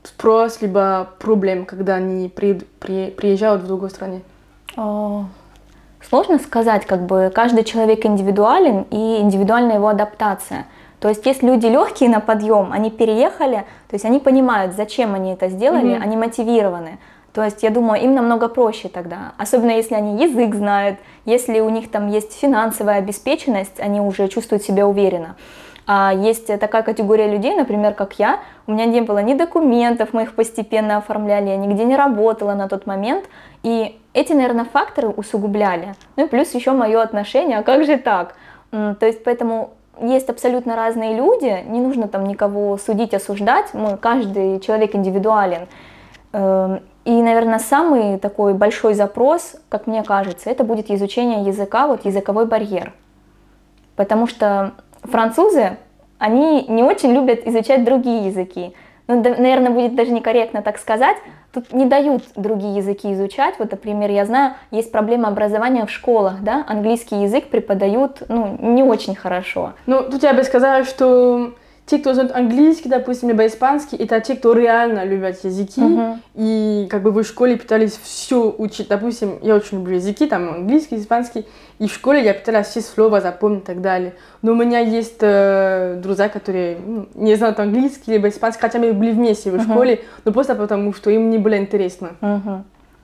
спрос, 0.04 0.62
либо 0.62 1.10
проблем, 1.20 1.66
когда 1.66 1.96
они 1.96 2.30
при, 2.30 2.62
при, 2.80 3.12
приезжают 3.12 3.64
в 3.64 3.68
другую 3.68 3.90
страну? 3.90 4.22
О, 4.76 5.26
сложно 6.08 6.40
сказать, 6.40 6.86
как 6.86 7.06
бы 7.06 7.32
каждый 7.34 7.64
человек 7.64 8.06
индивидуален 8.06 8.86
и 8.90 9.20
индивидуальна 9.20 9.74
его 9.74 9.88
адаптация. 9.88 10.66
То 11.00 11.10
есть 11.10 11.26
есть 11.26 11.42
люди 11.42 11.66
легкие 11.66 12.10
на 12.10 12.20
подъем, 12.20 12.72
они 12.72 12.92
переехали, 12.92 13.66
то 13.88 13.94
есть 13.94 14.06
они 14.06 14.20
понимают, 14.20 14.76
зачем 14.76 15.16
они 15.16 15.34
это 15.34 15.50
сделали, 15.50 15.96
mm-hmm. 15.96 16.02
они 16.02 16.16
мотивированы. 16.16 17.00
То 17.34 17.44
есть 17.44 17.64
я 17.64 17.70
думаю, 17.70 18.04
им 18.04 18.14
намного 18.14 18.50
проще 18.50 18.88
тогда, 18.90 19.34
особенно 19.38 19.72
если 19.72 19.96
они 19.96 20.22
язык 20.22 20.54
знают, 20.54 21.00
если 21.26 21.60
у 21.60 21.70
них 21.70 21.90
там 21.90 22.08
есть 22.08 22.38
финансовая 22.38 22.98
обеспеченность, 22.98 23.80
они 23.80 24.02
уже 24.02 24.28
чувствуют 24.28 24.64
себя 24.64 24.86
уверенно. 24.86 25.36
А 25.94 26.14
есть 26.14 26.48
такая 26.48 26.84
категория 26.84 27.30
людей, 27.30 27.54
например, 27.54 27.94
как 27.94 28.14
я, 28.18 28.40
у 28.66 28.72
меня 28.72 28.86
не 28.86 29.02
было 29.02 29.18
ни 29.18 29.34
документов, 29.34 30.14
мы 30.14 30.24
их 30.24 30.36
постепенно 30.36 30.96
оформляли, 30.96 31.50
я 31.50 31.58
нигде 31.58 31.84
не 31.84 31.98
работала 31.98 32.54
на 32.54 32.70
тот 32.70 32.86
момент, 32.86 33.26
и 33.62 34.00
эти, 34.14 34.32
наверное, 34.32 34.64
факторы 34.64 35.10
усугубляли. 35.10 35.96
Ну 36.16 36.24
и 36.24 36.30
плюс 36.30 36.54
еще 36.54 36.72
мое 36.72 37.02
отношение, 37.02 37.58
а 37.58 37.64
как 37.64 37.84
же 37.84 37.98
так? 37.98 38.36
То 38.72 39.06
есть 39.06 39.22
поэтому 39.26 39.72
есть 40.02 40.30
абсолютно 40.30 40.78
разные 40.78 41.14
люди, 41.14 41.62
не 41.68 41.82
нужно 41.82 42.08
там 42.08 42.26
никого 42.26 42.78
судить, 42.78 43.14
осуждать, 43.14 43.74
мы, 43.74 43.98
каждый 43.98 44.62
человек 44.62 44.96
индивидуален. 44.96 45.68
Эм, 46.32 46.80
и, 47.04 47.22
наверное, 47.22 47.60
самый 47.60 48.18
такой 48.18 48.54
большой 48.54 48.94
запрос, 48.94 49.58
как 49.68 49.88
мне 49.88 50.04
кажется, 50.04 50.50
это 50.50 50.64
будет 50.64 50.90
изучение 50.90 51.44
языка, 51.44 51.88
вот 51.88 52.06
языковой 52.06 52.46
барьер. 52.46 52.94
Потому 53.98 54.26
что 54.26 54.72
французы, 55.04 55.78
они 56.18 56.66
не 56.68 56.84
очень 56.84 57.14
любят 57.14 57.48
изучать 57.48 57.84
другие 57.84 58.28
языки. 58.28 58.74
Ну, 59.08 59.22
наверное, 59.22 59.72
будет 59.72 59.96
даже 59.96 60.12
некорректно 60.12 60.62
так 60.62 60.78
сказать. 60.78 61.18
Тут 61.52 61.74
не 61.74 61.86
дают 61.86 62.24
другие 62.36 62.78
языки 62.78 63.12
изучать. 63.12 63.56
Вот, 63.60 63.72
например, 63.72 64.10
я 64.10 64.26
знаю, 64.26 64.54
есть 64.70 64.92
проблема 64.92 65.28
образования 65.28 65.86
в 65.86 65.92
школах, 65.92 66.42
да, 66.42 66.64
английский 66.68 67.24
язык 67.24 67.48
преподают, 67.48 68.24
ну, 68.30 68.58
не 68.62 68.84
очень 68.84 69.16
хорошо. 69.16 69.74
Ну, 69.86 70.04
тут 70.04 70.24
я 70.24 70.34
бы 70.34 70.44
сказала, 70.44 70.86
что 70.86 71.56
те, 71.88 71.98
кто 71.98 72.14
знает 72.14 72.34
английский, 72.34 72.88
допустим, 72.88 73.30
либо 73.30 73.46
испанский, 73.48 73.98
это 73.98 74.22
те, 74.22 74.36
кто 74.36 74.54
реально 74.54 75.04
любят 75.04 75.44
языки, 75.44 75.82
uh-huh. 75.82 76.18
и 76.36 76.88
как 76.90 77.02
бы 77.02 77.12
в 77.12 77.22
школе 77.24 77.58
пытались 77.58 78.00
все 78.02 78.50
учить. 78.50 78.88
Допустим, 78.88 79.40
я 79.42 79.56
очень 79.56 79.80
люблю 79.80 79.96
языки, 79.96 80.28
там 80.28 80.54
английский, 80.54 80.98
испанский, 80.98 81.46
и 81.82 81.88
в 81.88 81.94
школе 81.94 82.24
я 82.24 82.36
пыталась 82.36 82.68
все 82.68 82.80
слова 82.82 83.22
запомнить 83.22 83.64
и 83.64 83.66
так 83.66 83.82
далее. 83.82 84.14
Но 84.44 84.52
у 84.52 84.56
меня 84.56 84.78
есть 84.78 85.18
э, 85.22 86.00
друзья, 86.00 86.30
которые 86.30 86.78
ну, 86.78 87.08
не 87.16 87.34
знают 87.34 87.60
английский, 87.60 88.12
либо 88.12 88.30
испанский, 88.30 88.62
хотя 88.62 88.78
мы 88.78 88.94
были 88.94 89.14
вместе 89.14 89.50
в 89.50 89.56
uh-huh. 89.56 89.64
школе, 89.64 90.02
но 90.24 90.32
просто 90.32 90.54
потому, 90.54 90.94
что 90.94 91.10
им 91.10 91.32
не 91.32 91.40
было 91.40 91.58
интересно. 91.58 92.12
Uh-huh. 92.22 92.62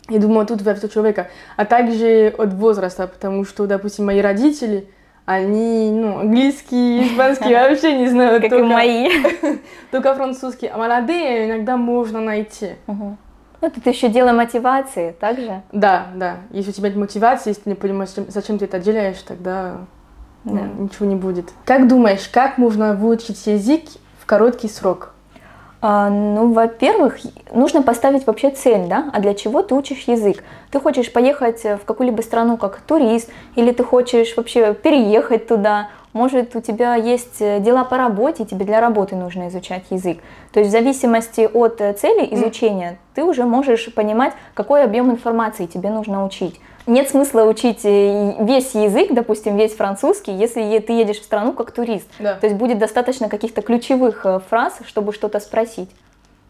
Я 0.09 0.19
думаю, 0.19 0.45
тут 0.45 0.65
от 0.67 0.93
человека. 0.93 1.27
А 1.55 1.65
также 1.65 2.31
от 2.37 2.53
возраста, 2.53 3.07
потому 3.07 3.45
что, 3.45 3.65
допустим, 3.65 4.05
мои 4.05 4.21
родители, 4.21 4.87
они, 5.25 5.89
ну, 5.89 6.19
английский, 6.19 7.07
испанский 7.07 7.53
вообще 7.55 7.97
не 7.97 8.09
знают. 8.09 8.43
Как 8.43 8.51
и 8.51 8.61
мои. 8.61 9.09
Только 9.91 10.13
французский. 10.13 10.67
А 10.67 10.77
молодые 10.77 11.49
иногда 11.49 11.77
можно 11.77 12.21
найти. 12.21 12.73
Мгм. 12.85 13.17
Ну, 13.61 13.69
тут 13.71 13.85
еще 13.87 14.09
дело 14.09 14.33
мотивации, 14.33 15.15
также. 15.19 15.61
Да, 15.71 16.07
да. 16.15 16.37
Если 16.51 16.69
у 16.69 16.73
тебя 16.73 16.89
нет 16.89 16.97
мотивации, 16.97 17.49
если 17.49 17.61
ты 17.61 17.69
не 17.69 17.75
понимаешь, 17.75 18.09
зачем- 18.27 18.59
ты 18.59 18.65
это 18.65 18.79
делаешь, 18.79 19.17
тогда 19.27 19.77
ну, 20.43 20.55
Да. 20.55 20.61
ничего 20.83 21.05
не 21.07 21.15
будет. 21.15 21.51
Как 21.65 21.87
думаешь, 21.87 22.29
как 22.29 22.57
можно 22.57 22.93
выучить 22.93 23.47
язык 23.47 23.81
в 24.19 24.25
короткий 24.25 24.69
срок? 24.69 25.13
А, 25.81 26.09
ну, 26.09 26.53
во-первых, 26.53 27.17
нужно 27.53 27.81
поставить 27.83 28.25
вообще 28.25 28.49
цель, 28.49 28.87
да, 28.87 29.09
а 29.13 29.19
для 29.19 29.33
чего 29.33 29.61
ты 29.61 29.75
учишь 29.75 30.03
язык? 30.07 30.43
Ты 30.71 30.79
хочешь 30.79 31.11
поехать 31.11 31.63
в 31.63 31.79
какую-либо 31.85 32.21
страну 32.21 32.57
как 32.57 32.77
турист, 32.79 33.29
или 33.55 33.71
ты 33.71 33.83
хочешь 33.83 34.35
вообще 34.37 34.73
переехать 34.73 35.47
туда, 35.47 35.89
может, 36.17 36.55
у 36.55 36.61
тебя 36.61 36.95
есть 36.95 37.41
э, 37.41 37.59
дела 37.59 37.83
по 37.85 37.95
работе, 37.95 38.43
и 38.43 38.45
тебе 38.45 38.65
для 38.65 38.81
работы 38.81 39.15
нужно 39.15 39.47
изучать 39.47 39.83
язык. 39.91 40.17
То 40.51 40.59
есть 40.59 40.69
в 40.69 40.71
зависимости 40.71 41.49
от 41.53 41.79
э, 41.79 41.93
цели 41.93 42.27
изучения 42.35 42.97
ты 43.13 43.23
уже 43.23 43.45
можешь 43.45 43.93
понимать, 43.93 44.33
какой 44.53 44.83
объем 44.83 45.11
информации 45.11 45.67
тебе 45.67 45.89
нужно 45.89 46.25
учить. 46.25 46.59
Нет 46.87 47.09
смысла 47.09 47.43
учить 47.43 47.85
э, 47.85 48.43
весь 48.43 48.73
язык, 48.73 49.13
допустим, 49.13 49.55
весь 49.55 49.75
французский, 49.75 50.31
если 50.31 50.79
ты 50.79 50.93
едешь 50.93 51.19
в 51.19 51.23
страну 51.23 51.53
как 51.53 51.71
турист. 51.71 52.07
Да. 52.19 52.33
То 52.33 52.47
есть 52.47 52.57
будет 52.57 52.79
достаточно 52.79 53.29
каких-то 53.29 53.61
ключевых 53.61 54.25
фраз, 54.49 54.79
чтобы 54.85 55.13
что-то 55.13 55.39
спросить. 55.39 55.89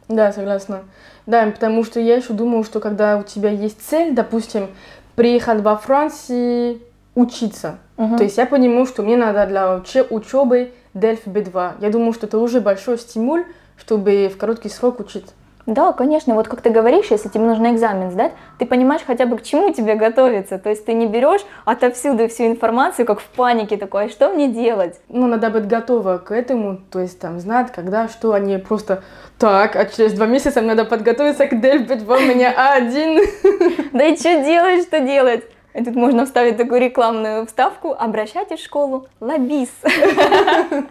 Да, 0.07 0.31
согласна. 0.31 0.83
Да, 1.25 1.45
потому 1.45 1.83
что 1.83 1.99
я 1.99 2.15
еще 2.15 2.31
думаю, 2.31 2.63
что 2.63 2.79
когда 2.79 3.17
у 3.17 3.23
тебя 3.23 3.49
есть 3.49 3.81
цель, 3.81 4.15
допустим, 4.15 4.69
приехать 5.15 5.59
во 5.61 5.75
Францию 5.75 6.79
учиться, 7.15 7.79
То 7.97 8.23
есть 8.23 8.37
я 8.37 8.45
понимаю, 8.45 8.85
что 8.85 9.03
мне 9.03 9.17
надо 9.17 9.45
для 9.47 9.75
уче- 9.77 10.05
учебы 10.09 10.71
DELF 10.93 11.25
B2. 11.25 11.73
Я 11.81 11.89
думаю, 11.89 12.13
что 12.13 12.27
это 12.27 12.37
уже 12.37 12.61
большой 12.61 12.97
стимул, 12.97 13.39
чтобы 13.77 14.29
в 14.33 14.37
короткий 14.37 14.69
срок 14.69 14.99
учить. 14.99 15.25
Да, 15.67 15.91
конечно, 15.91 16.33
вот 16.33 16.47
как 16.47 16.61
ты 16.61 16.69
говоришь, 16.69 17.07
если 17.11 17.27
тебе 17.27 17.43
нужно 17.43 17.73
экзамен 17.73 18.09
сдать, 18.09 18.31
ты 18.57 18.65
понимаешь 18.65 19.01
хотя 19.05 19.25
бы 19.25 19.37
к 19.37 19.43
чему 19.43 19.73
тебе 19.73 19.95
готовиться. 19.95 20.57
То 20.59 20.69
есть 20.69 20.85
ты 20.85 20.93
не 20.93 21.07
берешь 21.07 21.41
отовсюду 21.65 22.29
всю 22.29 22.45
информацию, 22.47 23.05
как 23.05 23.19
в 23.19 23.25
панике 23.25 23.75
такой, 23.75 24.05
а 24.05 24.09
что 24.09 24.29
мне 24.29 24.47
делать? 24.47 25.01
Ну, 25.09 25.27
надо 25.27 25.49
быть 25.49 25.67
готова 25.67 26.19
к 26.19 26.31
этому, 26.31 26.77
то 26.89 26.99
есть 26.99 27.19
там 27.19 27.41
знать, 27.41 27.73
когда, 27.75 28.07
что, 28.07 28.31
а 28.31 28.39
не 28.39 28.59
просто 28.59 29.03
так, 29.37 29.75
а 29.75 29.85
через 29.85 30.13
два 30.13 30.25
месяца 30.25 30.61
мне 30.61 30.69
надо 30.73 30.85
подготовиться 30.85 31.47
к 31.47 31.53
B2, 31.53 32.05
у 32.07 32.33
меня 32.33 32.53
А1. 32.55 33.89
Да 33.91 34.05
и 34.05 34.15
что 34.15 34.41
делать, 34.43 34.83
что 34.83 35.01
делать? 35.01 35.43
И 35.77 35.83
тут 35.83 35.95
можно 35.95 36.25
вставить 36.25 36.57
такую 36.57 36.81
рекламную 36.81 37.45
вставку 37.45 37.93
«Обращайтесь 37.93 38.59
в 38.59 38.65
школу 38.65 39.07
Лабис». 39.19 39.69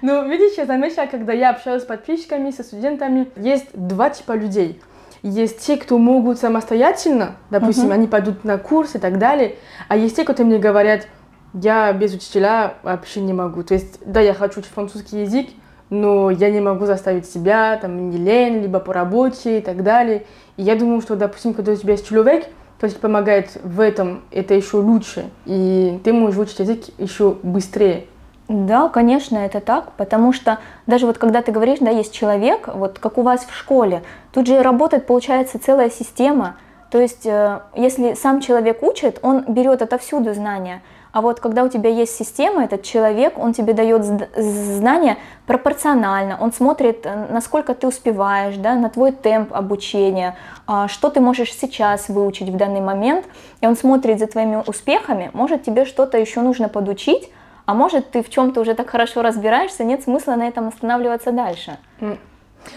Ну, 0.00 0.28
видишь, 0.28 0.56
я 0.56 0.66
заметила, 0.66 1.06
когда 1.06 1.32
я 1.32 1.50
общаюсь 1.50 1.82
с 1.82 1.86
подписчиками, 1.86 2.50
со 2.50 2.62
студентами, 2.62 3.30
есть 3.36 3.68
два 3.72 4.10
типа 4.10 4.32
людей. 4.32 4.80
Есть 5.22 5.60
те, 5.60 5.76
кто 5.76 5.96
могут 5.96 6.38
самостоятельно, 6.38 7.36
допустим, 7.50 7.92
они 7.92 8.06
пойдут 8.06 8.42
на 8.42 8.58
курс 8.58 8.96
и 8.96 8.98
так 8.98 9.18
далее, 9.18 9.56
а 9.88 9.96
есть 9.96 10.16
те, 10.16 10.24
которые 10.24 10.54
мне 10.54 10.58
говорят, 10.58 11.06
я 11.54 11.92
без 11.92 12.14
учителя 12.14 12.74
вообще 12.82 13.20
не 13.20 13.32
могу. 13.32 13.62
То 13.62 13.74
есть, 13.74 13.98
да, 14.04 14.20
я 14.20 14.34
хочу 14.34 14.60
учить 14.60 14.72
французский 14.72 15.22
язык, 15.22 15.48
но 15.90 16.30
я 16.30 16.50
не 16.50 16.60
могу 16.60 16.86
заставить 16.86 17.26
себя, 17.26 17.78
там, 17.80 18.10
не 18.10 18.16
лень, 18.16 18.62
либо 18.62 18.80
по 18.80 18.92
работе 18.92 19.58
и 19.58 19.62
так 19.62 19.82
далее. 19.82 20.24
И 20.56 20.62
я 20.62 20.74
думаю, 20.74 21.00
что, 21.02 21.16
допустим, 21.16 21.54
когда 21.54 21.72
у 21.72 21.76
тебя 21.76 21.92
есть 21.92 22.08
человек, 22.08 22.46
который 22.82 22.90
тебе 22.90 23.00
помогает 23.02 23.58
в 23.62 23.78
этом, 23.78 24.22
это 24.32 24.54
еще 24.54 24.78
лучше, 24.78 25.30
и 25.46 26.00
ты 26.02 26.12
можешь 26.12 26.36
учить 26.36 26.58
язык 26.58 26.80
еще 26.98 27.36
быстрее. 27.44 28.06
Да, 28.48 28.88
конечно, 28.88 29.38
это 29.38 29.60
так, 29.60 29.92
потому 29.92 30.32
что 30.32 30.58
даже 30.88 31.06
вот 31.06 31.16
когда 31.16 31.42
ты 31.42 31.52
говоришь, 31.52 31.78
да, 31.80 31.90
есть 31.90 32.12
человек, 32.12 32.68
вот 32.74 32.98
как 32.98 33.18
у 33.18 33.22
вас 33.22 33.46
в 33.48 33.56
школе, 33.56 34.02
тут 34.32 34.48
же 34.48 34.60
работает, 34.62 35.06
получается, 35.06 35.60
целая 35.60 35.90
система. 35.90 36.56
То 36.90 37.00
есть, 37.00 37.24
э, 37.24 37.60
если 37.76 38.14
сам 38.14 38.40
человек 38.40 38.82
учит, 38.82 39.20
он 39.22 39.44
берет 39.46 39.80
отовсюду 39.80 40.34
знания. 40.34 40.82
А 41.12 41.20
вот 41.20 41.40
когда 41.40 41.62
у 41.62 41.68
тебя 41.68 41.90
есть 41.90 42.16
система, 42.16 42.64
этот 42.64 42.82
человек, 42.82 43.38
он 43.38 43.52
тебе 43.52 43.74
дает 43.74 44.02
знания 44.34 45.18
пропорционально, 45.46 46.38
он 46.40 46.52
смотрит, 46.52 47.04
э, 47.04 47.26
насколько 47.30 47.74
ты 47.74 47.86
успеваешь, 47.86 48.56
да, 48.56 48.74
на 48.74 48.88
твой 48.88 49.12
темп 49.12 49.52
обучения, 49.52 50.36
а, 50.66 50.88
что 50.88 51.10
ты 51.10 51.20
можешь 51.20 51.52
сейчас 51.52 52.08
выучить 52.08 52.48
в 52.48 52.56
данный 52.56 52.80
момент, 52.80 53.26
и 53.60 53.66
он 53.66 53.76
смотрит 53.76 54.18
за 54.18 54.26
твоими 54.26 54.62
успехами, 54.66 55.30
может 55.34 55.62
тебе 55.62 55.84
что-то 55.84 56.16
еще 56.16 56.40
нужно 56.40 56.70
подучить, 56.70 57.30
а 57.66 57.74
может, 57.74 58.10
ты 58.10 58.22
в 58.22 58.30
чем-то 58.30 58.60
уже 58.60 58.74
так 58.74 58.88
хорошо 58.88 59.22
разбираешься, 59.22 59.84
нет 59.84 60.02
смысла 60.02 60.34
на 60.34 60.48
этом 60.48 60.68
останавливаться 60.68 61.30
дальше. 61.30 61.78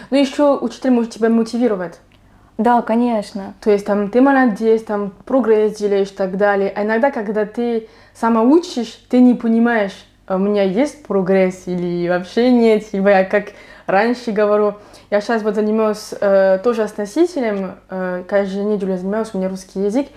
Ну, 0.10 0.18
еще 0.18 0.58
учитель 0.58 0.92
может 0.92 1.12
тебя 1.12 1.30
мотивировать. 1.30 2.00
Да, 2.58 2.82
конечно. 2.82 3.54
То 3.62 3.70
есть 3.70 3.86
там 3.86 4.10
ты 4.10 4.22
молодец, 4.22 4.84
там 4.84 5.12
прогресс 5.26 5.78
делаешь 5.78 6.10
и 6.12 6.16
так 6.16 6.38
далее. 6.38 6.72
А 6.74 6.84
иногда, 6.84 7.12
когда 7.12 7.46
ты 7.46 7.88
сама 8.14 8.44
учишь, 8.44 8.98
ты 9.10 9.20
не 9.20 9.34
понимаешь, 9.34 10.06
а 10.26 10.36
у 10.36 10.40
меня 10.40 10.64
есть 10.64 11.06
прогресс 11.06 11.64
или 11.66 12.08
вообще 12.08 12.52
нет, 12.52 12.94
либо 12.94 13.10
я 13.10 13.26
как 13.26 13.48
раньше 13.88 14.32
говорю. 14.32 14.76
Я 15.12 15.22
сейчас 15.22 15.44
вот 15.44 15.56
занимаюсь 15.56 16.14
э, 16.20 16.60
тоже 16.64 16.88
с 16.88 16.98
носителем, 16.98 17.76
э, 17.90 18.24
каждую 18.28 18.68
неделю 18.68 18.94
я 18.94 18.98
занимаюсь, 18.98 19.30
у 19.34 19.38
меня 19.38 19.50
русский 19.50 19.82
язык. 19.82 20.08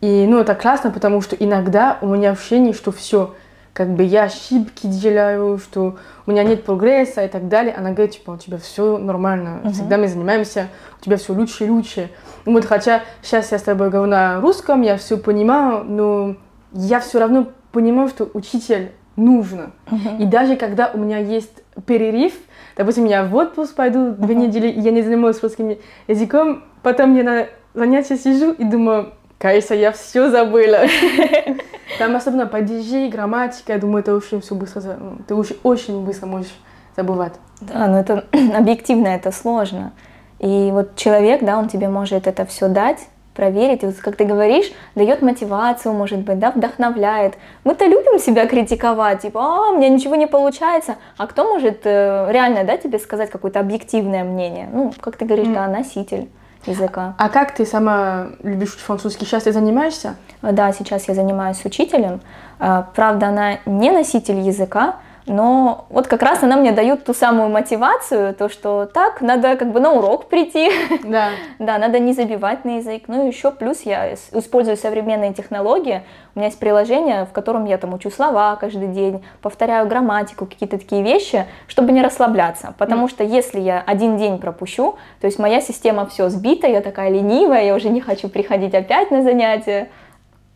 И 0.00 0.26
ну 0.26 0.40
это 0.40 0.54
классно, 0.54 0.90
потому 0.90 1.22
что 1.22 1.36
иногда 1.36 1.98
у 2.02 2.08
меня 2.08 2.32
ощущение, 2.32 2.74
что 2.74 2.92
все, 2.92 3.34
как 3.76 3.90
бы 3.90 4.04
я 4.04 4.22
ошибки 4.24 4.86
делаю, 4.86 5.58
что 5.58 5.96
у 6.26 6.30
меня 6.30 6.44
нет 6.44 6.64
прогресса 6.64 7.26
и 7.26 7.28
так 7.28 7.48
далее. 7.48 7.74
Она 7.74 7.90
говорит, 7.90 8.14
типа, 8.14 8.30
у 8.30 8.36
тебя 8.38 8.56
все 8.56 8.96
нормально, 8.96 9.60
Мгм. 9.64 9.72
всегда 9.74 9.98
мы 9.98 10.08
занимаемся, 10.08 10.68
у 10.98 11.04
тебя 11.04 11.18
все 11.18 11.34
лучше 11.34 11.66
и 11.66 11.70
лучше. 11.70 12.08
Вот, 12.46 12.64
хотя 12.64 13.02
сейчас 13.20 13.52
я 13.52 13.58
с 13.58 13.62
тобой 13.62 13.90
говорю 13.90 14.10
на 14.10 14.40
русском, 14.40 14.80
я 14.80 14.96
все 14.96 15.18
понимаю, 15.18 15.84
но 15.84 16.36
я 16.72 17.00
все 17.00 17.18
равно 17.18 17.48
понимаю, 17.70 18.08
что 18.08 18.30
учитель 18.32 18.92
нужно. 19.14 19.72
И 20.18 20.24
даже 20.24 20.56
когда 20.56 20.90
у 20.94 20.96
меня 20.96 21.18
есть 21.18 21.62
перерыв, 21.84 22.32
допустим, 22.78 23.04
я 23.04 23.24
в 23.24 23.34
отпуск 23.36 23.74
пойду 23.74 24.12
две 24.12 24.34
Мгм. 24.36 24.44
недели, 24.44 24.68
и 24.68 24.80
я 24.80 24.90
не 24.90 25.02
занимаюсь 25.02 25.42
русским 25.42 25.76
языком, 26.08 26.64
потом 26.82 27.14
я 27.14 27.22
на 27.24 27.46
занятия 27.74 28.16
сижу 28.16 28.52
и 28.52 28.64
думаю, 28.64 29.12
кажется, 29.38 29.74
я 29.74 29.92
все 29.92 30.30
забыла. 30.30 30.78
Там 31.98 32.16
особенно 32.16 32.46
падежи, 32.46 33.08
грамматика, 33.08 33.72
я 33.72 33.78
думаю, 33.78 34.00
это 34.00 34.14
очень 34.14 34.40
все 34.40 34.54
быстро, 34.54 34.96
ну, 34.98 35.18
ты 35.26 35.34
очень, 35.34 35.56
очень 35.62 36.04
быстро 36.04 36.26
можешь 36.26 36.54
забывать. 36.96 37.34
Да, 37.60 37.86
но 37.86 37.98
это 37.98 38.24
объективно, 38.56 39.08
это 39.08 39.32
сложно. 39.32 39.92
И 40.38 40.70
вот 40.72 40.96
человек, 40.96 41.42
да, 41.42 41.58
он 41.58 41.68
тебе 41.68 41.88
может 41.88 42.26
это 42.26 42.44
все 42.44 42.68
дать, 42.68 43.08
проверить. 43.36 43.82
И 43.82 43.86
вот, 43.86 43.96
как 43.96 44.16
ты 44.16 44.24
говоришь, 44.24 44.72
дает 44.94 45.22
мотивацию, 45.22 45.94
может 45.94 46.20
быть, 46.20 46.38
да, 46.38 46.50
вдохновляет. 46.50 47.34
Мы-то 47.64 47.84
любим 47.86 48.18
себя 48.18 48.46
критиковать, 48.46 49.22
типа, 49.22 49.40
а, 49.40 49.70
у 49.70 49.76
меня 49.76 49.88
ничего 49.88 50.16
не 50.16 50.26
получается. 50.26 50.96
А 51.16 51.26
кто 51.26 51.44
может 51.44 51.82
э, 51.84 52.28
реально, 52.30 52.64
да, 52.64 52.76
тебе 52.76 52.98
сказать 52.98 53.30
какое-то 53.30 53.60
объективное 53.60 54.24
мнение? 54.24 54.68
Ну, 54.72 54.92
как 55.00 55.16
ты 55.16 55.26
говоришь, 55.26 55.48
М. 55.48 55.54
да, 55.54 55.68
носитель 55.68 56.28
языка. 56.66 57.14
А 57.18 57.28
как 57.28 57.54
ты 57.54 57.64
сама 57.66 58.28
любишь 58.42 58.70
учить 58.70 58.80
французский? 58.80 59.24
Сейчас 59.24 59.44
ты 59.44 59.52
занимаешься? 59.52 60.16
Да, 60.42 60.72
сейчас 60.72 61.08
я 61.08 61.14
занимаюсь 61.14 61.64
учителем. 61.64 62.20
Э, 62.58 62.84
Правда, 62.94 63.28
она 63.28 63.58
не 63.66 63.90
носитель 63.90 64.40
языка, 64.40 64.96
но 65.26 65.86
вот 65.90 66.06
как 66.06 66.22
раз 66.22 66.42
она 66.42 66.56
мне 66.56 66.72
дает 66.72 67.04
ту 67.04 67.12
самую 67.12 67.48
мотивацию, 67.48 68.34
то, 68.34 68.48
что 68.48 68.86
так, 68.86 69.20
надо 69.20 69.56
как 69.56 69.72
бы 69.72 69.80
на 69.80 69.92
урок 69.92 70.28
прийти, 70.28 70.70
Да. 71.04 71.30
да, 71.58 71.78
надо 71.78 71.98
не 71.98 72.12
забивать 72.12 72.64
на 72.64 72.76
язык. 72.76 73.04
Ну 73.08 73.24
и 73.24 73.28
еще 73.28 73.50
плюс 73.50 73.82
я 73.82 74.14
использую 74.14 74.76
современные 74.76 75.34
технологии. 75.34 76.02
У 76.34 76.38
меня 76.38 76.48
есть 76.48 76.58
приложение, 76.58 77.24
в 77.24 77.32
котором 77.32 77.64
я 77.64 77.78
там 77.78 77.94
учу 77.94 78.10
слова 78.10 78.56
каждый 78.56 78.88
день, 78.88 79.24
повторяю 79.42 79.86
грамматику, 79.88 80.46
какие-то 80.46 80.78
такие 80.78 81.02
вещи, 81.02 81.46
чтобы 81.66 81.92
не 81.92 82.02
расслабляться. 82.02 82.74
Потому 82.78 83.08
что 83.08 83.24
если 83.24 83.58
я 83.58 83.82
один 83.84 84.16
день 84.18 84.38
пропущу, 84.38 84.96
то 85.20 85.26
есть 85.26 85.38
моя 85.38 85.60
система 85.60 86.06
все 86.06 86.28
сбита, 86.28 86.66
я 86.66 86.80
такая 86.80 87.10
ленивая, 87.10 87.64
я 87.64 87.74
уже 87.74 87.88
не 87.88 88.00
хочу 88.00 88.28
приходить 88.28 88.74
опять 88.74 89.10
на 89.10 89.22
занятия. 89.22 89.88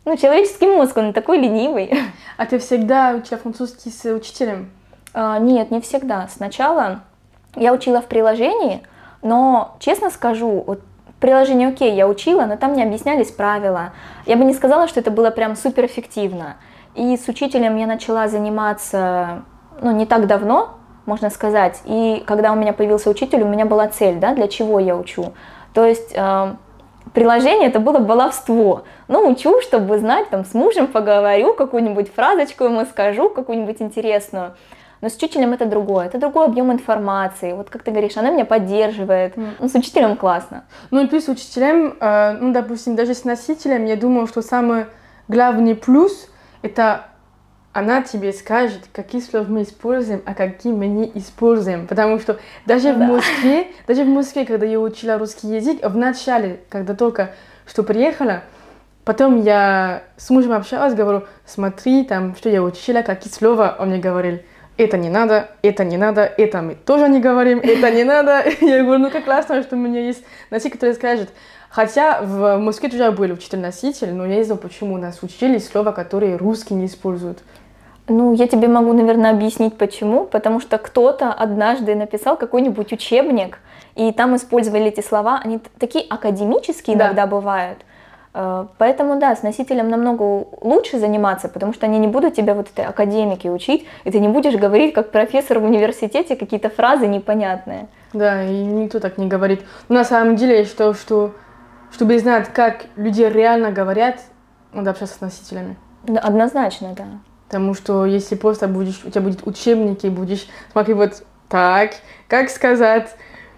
Ну, 0.03 0.17
человеческий 0.17 0.67
мозг, 0.67 0.97
он 0.97 1.13
такой 1.13 1.37
ленивый. 1.39 1.93
А 2.37 2.45
ты 2.47 2.57
всегда 2.57 3.11
учила 3.11 3.39
французский 3.39 3.91
с 3.91 4.11
учителем? 4.11 4.71
А, 5.13 5.37
Нет, 5.37 5.69
не 5.69 5.79
всегда. 5.79 6.27
Сначала 6.27 7.01
я 7.55 7.71
учила 7.71 8.01
в 8.01 8.05
приложении, 8.05 8.81
но, 9.21 9.75
честно 9.79 10.09
скажу, 10.09 10.63
вот 10.65 10.81
приложение 11.19 11.67
окей, 11.67 11.93
я 11.93 12.07
учила, 12.07 12.45
но 12.45 12.57
там 12.57 12.73
не 12.73 12.81
объяснялись 12.81 13.29
правила. 13.29 13.93
Я 14.25 14.37
бы 14.37 14.43
не 14.43 14.53
сказала, 14.53 14.87
что 14.87 14.99
это 14.99 15.11
было 15.11 15.29
прям 15.29 15.55
супер 15.55 15.85
эффективно. 15.85 16.57
И 16.95 17.15
с 17.15 17.27
учителем 17.27 17.77
я 17.77 17.85
начала 17.85 18.27
заниматься, 18.27 19.43
ну, 19.81 19.91
не 19.91 20.07
так 20.07 20.25
давно, 20.25 20.77
можно 21.05 21.29
сказать. 21.29 21.79
И 21.85 22.23
когда 22.25 22.51
у 22.51 22.55
меня 22.55 22.73
появился 22.73 23.09
учитель, 23.09 23.43
у 23.43 23.47
меня 23.47 23.65
была 23.65 23.87
цель, 23.87 24.17
да, 24.17 24.33
для 24.33 24.47
чего 24.47 24.79
я 24.79 24.95
учу. 24.95 25.33
То 25.73 25.85
есть 25.85 26.15
приложение 27.13 27.67
это 27.67 27.79
было 27.79 27.99
баловство. 27.99 28.83
Ну, 29.07 29.29
учу, 29.29 29.61
чтобы 29.61 29.97
знать, 29.99 30.29
там, 30.29 30.45
с 30.45 30.53
мужем 30.53 30.87
поговорю, 30.87 31.53
какую-нибудь 31.53 32.13
фразочку 32.13 32.65
ему 32.65 32.85
скажу, 32.85 33.29
какую-нибудь 33.29 33.81
интересную. 33.81 34.55
Но 35.01 35.09
с 35.09 35.15
учителем 35.15 35.53
это 35.53 35.65
другое, 35.65 36.05
это 36.05 36.19
другой 36.19 36.45
объем 36.45 36.71
информации. 36.71 37.53
Вот 37.53 37.69
как 37.69 37.81
ты 37.81 37.91
говоришь, 37.91 38.17
она 38.17 38.29
меня 38.29 38.45
поддерживает. 38.45 39.35
Ну, 39.35 39.67
с 39.67 39.73
учителем 39.73 40.15
классно. 40.15 40.65
Ну 40.91 41.03
и 41.03 41.07
плюс 41.07 41.27
учителем, 41.27 41.97
э, 41.99 42.37
ну, 42.39 42.53
допустим, 42.53 42.95
даже 42.95 43.15
с 43.15 43.25
носителем, 43.25 43.85
я 43.85 43.95
думаю, 43.95 44.27
что 44.27 44.43
самый 44.43 44.85
главный 45.27 45.75
плюс 45.75 46.29
это 46.61 47.07
она 47.73 48.01
тебе 48.01 48.33
скажет, 48.33 48.81
какие 48.91 49.21
слова 49.21 49.45
мы 49.47 49.63
используем, 49.63 50.21
а 50.25 50.33
какие 50.33 50.73
мы 50.73 50.87
не 50.87 51.09
используем. 51.15 51.87
Потому 51.87 52.19
что 52.19 52.37
даже 52.65 52.93
да. 52.93 52.93
в 52.93 52.97
Москве, 52.97 53.67
даже 53.87 54.03
в 54.03 54.09
Москве, 54.09 54.45
когда 54.45 54.65
я 54.65 54.79
учила 54.79 55.17
русский 55.17 55.47
язык, 55.47 55.79
в 55.81 55.95
начале, 55.95 56.59
когда 56.69 56.93
только 56.95 57.31
что 57.65 57.83
приехала, 57.83 58.41
потом 59.05 59.41
я 59.41 60.03
с 60.17 60.29
мужем 60.29 60.51
общалась, 60.51 60.93
говорю, 60.93 61.23
смотри, 61.45 62.03
там, 62.03 62.35
что 62.35 62.49
я 62.49 62.61
учила, 62.61 63.03
какие 63.03 63.31
слова 63.31 63.77
он 63.79 63.89
мне 63.89 63.99
говорил. 63.99 64.39
Это 64.77 64.97
не 64.97 65.09
надо, 65.09 65.49
это 65.61 65.83
не 65.83 65.97
надо, 65.97 66.23
это 66.23 66.61
мы 66.61 66.75
тоже 66.75 67.07
не 67.07 67.21
говорим, 67.21 67.59
это 67.63 67.91
не 67.91 68.03
надо. 68.03 68.43
Я 68.61 68.83
говорю, 68.83 69.03
ну 69.03 69.11
как 69.11 69.25
классно, 69.25 69.61
что 69.63 69.75
у 69.75 69.79
меня 69.79 70.01
есть 70.01 70.23
носитель, 70.49 70.71
который 70.71 70.95
скажет. 70.95 71.29
Хотя 71.69 72.21
в 72.21 72.57
Москве 72.57 72.89
тоже 72.89 73.11
был 73.11 73.31
учитель-носитель, 73.31 74.11
но 74.13 74.25
я 74.25 74.37
не 74.37 74.43
знаю, 74.43 74.59
почему 74.59 74.97
нас 74.97 75.23
учили 75.23 75.57
слова, 75.57 75.93
которые 75.93 76.35
русские 76.35 76.77
не 76.77 76.87
используют. 76.87 77.39
Ну, 78.07 78.33
я 78.33 78.47
тебе 78.47 78.67
могу, 78.67 78.93
наверное, 78.93 79.31
объяснить 79.31 79.77
почему. 79.77 80.25
Потому 80.25 80.59
что 80.59 80.77
кто-то 80.77 81.31
однажды 81.31 81.95
написал 81.95 82.37
какой-нибудь 82.37 82.91
учебник, 82.91 83.59
и 83.95 84.11
там 84.11 84.35
использовали 84.35 84.85
эти 84.85 85.01
слова. 85.01 85.39
Они 85.43 85.59
такие 85.79 86.05
академические 86.09 86.95
да. 86.97 87.05
иногда 87.05 87.27
бывают. 87.27 87.79
Э, 88.33 88.65
поэтому, 88.77 89.19
да, 89.19 89.35
с 89.35 89.43
носителем 89.43 89.89
намного 89.89 90.47
лучше 90.61 90.99
заниматься, 90.99 91.49
потому 91.49 91.73
что 91.73 91.85
они 91.85 91.99
не 91.99 92.07
будут 92.07 92.35
тебя 92.35 92.53
вот 92.53 92.69
этой 92.69 92.85
академики 92.85 93.47
учить, 93.47 93.85
и 94.03 94.11
ты 94.11 94.19
не 94.19 94.29
будешь 94.29 94.55
говорить, 94.55 94.93
как 94.93 95.11
профессор 95.11 95.59
в 95.59 95.65
университете, 95.65 96.35
какие-то 96.35 96.69
фразы 96.69 97.07
непонятные. 97.07 97.87
Да, 98.13 98.43
и 98.43 98.63
никто 98.63 98.99
так 98.99 99.17
не 99.17 99.27
говорит. 99.27 99.61
Но 99.89 99.95
на 99.95 100.03
самом 100.03 100.35
деле 100.35 100.59
я 100.59 100.65
считаю, 100.65 100.93
что 100.93 101.33
чтобы 101.91 102.17
знать, 102.19 102.47
как 102.53 102.85
люди 102.95 103.21
реально 103.21 103.71
говорят, 103.71 104.19
надо 104.73 104.91
общаться 104.91 105.17
с 105.17 105.21
носителями. 105.21 105.75
Однозначно, 106.07 106.93
да. 106.95 107.05
Потому 107.51 107.73
что 107.73 108.05
если 108.05 108.35
просто 108.35 108.69
будешь, 108.69 109.01
у 109.03 109.09
тебя 109.09 109.19
будет 109.19 109.45
учебники, 109.45 110.07
будешь 110.07 110.47
смотреть 110.71 110.95
вот 110.95 111.23
так, 111.49 111.91
как 112.29 112.49
сказать, 112.49 113.13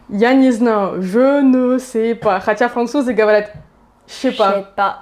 я 0.10 0.34
не 0.34 0.50
знаю, 0.50 1.00
je 1.04 1.44
ne 1.44 1.78
sais 1.78 2.16
pas. 2.16 2.40
Хотя 2.40 2.70
французы 2.70 3.14
говорят 3.14 3.52
je 4.08 4.14
sais 4.14 4.32
pas. 4.32 4.66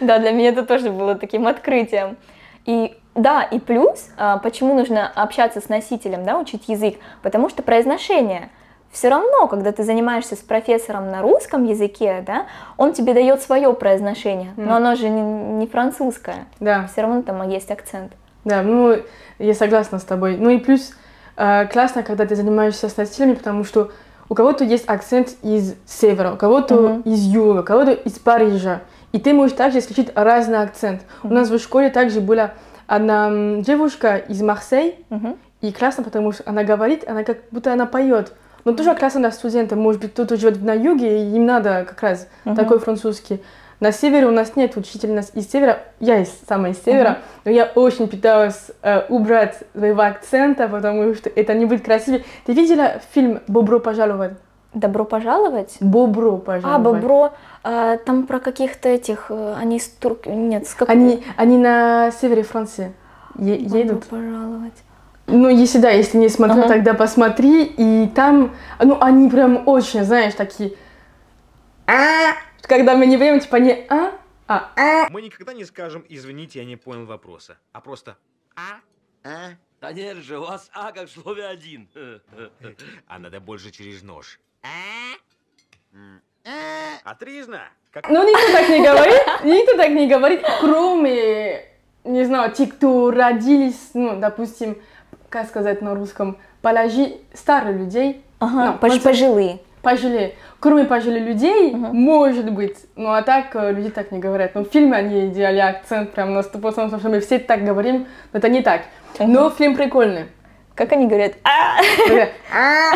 Да, 0.00 0.18
для 0.18 0.30
меня 0.32 0.48
это 0.48 0.64
тоже 0.64 0.88
было 0.88 1.16
таким 1.16 1.46
открытием. 1.46 2.16
И 2.64 2.96
да, 3.14 3.42
и 3.42 3.58
плюс, 3.58 4.08
а, 4.16 4.38
почему 4.38 4.74
нужно 4.74 5.06
общаться 5.14 5.60
с 5.60 5.68
носителем, 5.68 6.24
да, 6.24 6.38
учить 6.38 6.68
язык, 6.68 6.94
потому 7.22 7.50
что 7.50 7.62
произношение– 7.62 8.48
все 8.94 9.08
равно, 9.08 9.48
когда 9.48 9.72
ты 9.72 9.82
занимаешься 9.82 10.36
с 10.36 10.38
профессором 10.38 11.10
на 11.10 11.20
русском 11.20 11.64
языке, 11.64 12.22
да, 12.24 12.46
он 12.76 12.92
тебе 12.92 13.12
дает 13.12 13.42
свое 13.42 13.72
произношение, 13.74 14.52
mm. 14.56 14.64
но 14.64 14.76
оно 14.76 14.94
же 14.94 15.08
не, 15.08 15.20
не 15.20 15.66
французское. 15.66 16.46
Да. 16.60 16.86
Все 16.86 17.02
равно 17.02 17.22
там 17.22 17.46
есть 17.48 17.72
акцент. 17.72 18.12
Да, 18.44 18.62
ну, 18.62 18.96
я 19.40 19.54
согласна 19.54 19.98
с 19.98 20.04
тобой. 20.04 20.36
Ну 20.36 20.48
и 20.48 20.58
плюс 20.58 20.92
э, 21.36 21.66
классно, 21.66 22.04
когда 22.04 22.24
ты 22.24 22.36
занимаешься 22.36 22.88
с 22.88 22.96
носителями, 22.96 23.34
потому 23.34 23.64
что 23.64 23.90
у 24.28 24.34
кого-то 24.34 24.62
есть 24.62 24.88
акцент 24.88 25.30
из 25.42 25.74
севера, 25.86 26.32
у 26.32 26.36
кого-то 26.36 26.74
uh-huh. 26.74 27.02
из 27.02 27.24
юга, 27.24 27.60
у 27.60 27.64
кого-то 27.64 27.90
из 27.90 28.20
Парижа. 28.20 28.82
И 29.10 29.18
ты 29.18 29.34
можешь 29.34 29.56
также 29.56 29.80
исключить 29.80 30.12
разный 30.14 30.62
акцент. 30.62 31.02
Uh-huh. 31.02 31.30
У 31.30 31.34
нас 31.34 31.50
в 31.50 31.58
школе 31.58 31.90
также 31.90 32.20
была 32.20 32.52
одна 32.86 33.28
девушка 33.58 34.18
из 34.18 34.40
Марсей, 34.40 35.04
uh-huh. 35.10 35.36
и 35.62 35.72
классно, 35.72 36.04
потому 36.04 36.30
что 36.30 36.44
она 36.46 36.62
говорит, 36.62 37.02
она 37.08 37.24
как 37.24 37.38
будто 37.50 37.72
она 37.72 37.86
поет. 37.86 38.32
Но 38.64 38.72
тоже 38.72 38.94
классно 38.94 39.20
для 39.20 39.30
студентов. 39.30 39.78
Может 39.78 40.00
быть, 40.00 40.12
кто-то 40.12 40.36
живет 40.36 40.62
на 40.62 40.72
юге, 40.74 41.24
и 41.24 41.36
им 41.36 41.46
надо 41.46 41.84
как 41.86 42.02
раз 42.02 42.28
uh-huh. 42.44 42.56
такой 42.56 42.78
французский. 42.78 43.42
На 43.80 43.92
севере 43.92 44.26
у 44.26 44.30
нас 44.30 44.56
нет 44.56 44.76
учителя 44.76 45.22
из 45.34 45.50
севера. 45.50 45.80
Я 46.00 46.20
из, 46.20 46.30
сама 46.48 46.70
из 46.70 46.82
севера, 46.82 47.08
uh-huh. 47.08 47.40
но 47.44 47.50
я 47.50 47.66
очень 47.74 48.08
пыталась 48.08 48.70
э, 48.82 49.02
убрать 49.08 49.58
своего 49.76 50.02
акцента, 50.02 50.68
потому 50.68 51.14
что 51.14 51.28
это 51.28 51.54
не 51.54 51.66
будет 51.66 51.84
красиво. 51.84 52.20
Ты 52.46 52.52
видела 52.54 53.00
фильм 53.12 53.40
«Бобро 53.48 53.78
пожаловать»? 53.78 54.32
Добро 54.74 55.04
пожаловать? 55.04 55.76
Бобро 55.80 56.36
пожаловать. 56.36 56.64
А, 56.64 56.78
Бобро. 56.78 57.32
А, 57.62 57.96
там 57.98 58.26
про 58.26 58.40
каких-то 58.40 58.88
этих... 58.88 59.26
Э, 59.28 59.54
они 59.56 59.76
из 59.76 59.88
Турки... 59.88 60.28
Нет, 60.28 60.66
с 60.66 60.74
какого... 60.74 60.98
Они, 60.98 61.22
они 61.36 61.58
на 61.58 62.10
севере 62.10 62.42
Франции 62.42 62.92
е- 63.36 63.58
Бобро 63.58 63.78
едут. 63.78 64.04
пожаловать. 64.06 64.83
Ну, 65.26 65.48
если 65.48 65.78
да, 65.78 65.90
если 65.90 66.18
не 66.18 66.28
смотрел, 66.28 66.64
ага. 66.64 66.68
тогда 66.68 66.94
посмотри. 66.94 67.64
И 67.64 68.08
там, 68.14 68.54
ну, 68.78 68.98
они 69.00 69.30
прям 69.30 69.66
очень, 69.66 70.04
знаешь, 70.04 70.34
такие... 70.34 70.76
А, 71.86 72.34
когда 72.62 72.96
мы 72.96 73.06
не 73.06 73.16
время, 73.16 73.40
типа 73.40 73.56
не 73.56 73.86
а, 73.88 74.12
а 74.46 74.70
а. 74.76 75.08
Мы 75.10 75.22
никогда 75.22 75.52
не 75.52 75.64
скажем, 75.64 76.04
извините, 76.08 76.60
я 76.60 76.64
не 76.64 76.76
понял 76.76 77.04
вопроса, 77.04 77.58
а 77.72 77.80
просто 77.80 78.16
а, 78.56 78.80
а. 79.22 79.50
Да 79.80 79.92
нет 79.92 80.16
же, 80.18 80.38
у 80.38 80.42
вас 80.42 80.70
а 80.72 80.92
как 80.92 81.08
в 81.08 81.12
слове 81.12 81.46
один. 81.46 81.88
А 83.06 83.18
надо 83.18 83.40
больше 83.40 83.70
через 83.70 84.02
нож. 84.02 84.40
А? 84.62 85.14
Отризно. 87.04 87.68
Как... 87.90 88.08
Ну, 88.08 88.26
никто 88.26 88.52
так 88.52 88.68
не 88.68 88.82
говорит, 88.82 89.22
никто 89.44 89.76
так 89.76 89.90
не 89.90 90.08
говорит, 90.08 90.42
кроме, 90.60 91.64
не 92.04 92.24
знаю, 92.24 92.52
те, 92.52 92.66
кто 92.66 93.10
родились, 93.10 93.90
ну, 93.94 94.18
допустим, 94.18 94.82
как 95.34 95.48
сказать 95.48 95.82
на 95.82 95.96
русском, 95.96 96.36
положи 96.62 97.16
старых 97.32 97.76
людей. 97.76 98.22
Ага, 98.38 98.66
ну, 98.66 98.78
пож 98.78 99.00
пожилые. 99.02 99.58
Пожилые. 99.82 100.34
Кроме 100.60 100.84
пожилых 100.84 101.24
людей, 101.24 101.72
uh-huh. 101.72 101.92
может 101.92 102.52
быть. 102.52 102.76
Ну, 102.94 103.10
а 103.10 103.20
так 103.22 103.46
э, 103.54 103.72
люди 103.72 103.90
так 103.90 104.12
не 104.12 104.20
говорят. 104.20 104.54
Но 104.54 104.64
в 104.64 104.68
фильме 104.68 104.96
они 104.96 105.28
делали 105.28 105.58
акцент 105.58 106.12
прям 106.12 106.34
на 106.34 106.38
100%, 106.38 106.60
потому 106.60 106.98
что 107.00 107.08
мы 107.08 107.18
все 107.18 107.40
так 107.40 107.64
говорим, 107.64 108.06
но 108.32 108.38
это 108.38 108.48
не 108.48 108.62
так. 108.62 108.82
Но 109.18 109.50
фильм 109.50 109.74
прикольный. 109.74 110.26
Как 110.76 110.92
они 110.92 111.08
говорят? 111.08 111.32
А! 111.42 111.78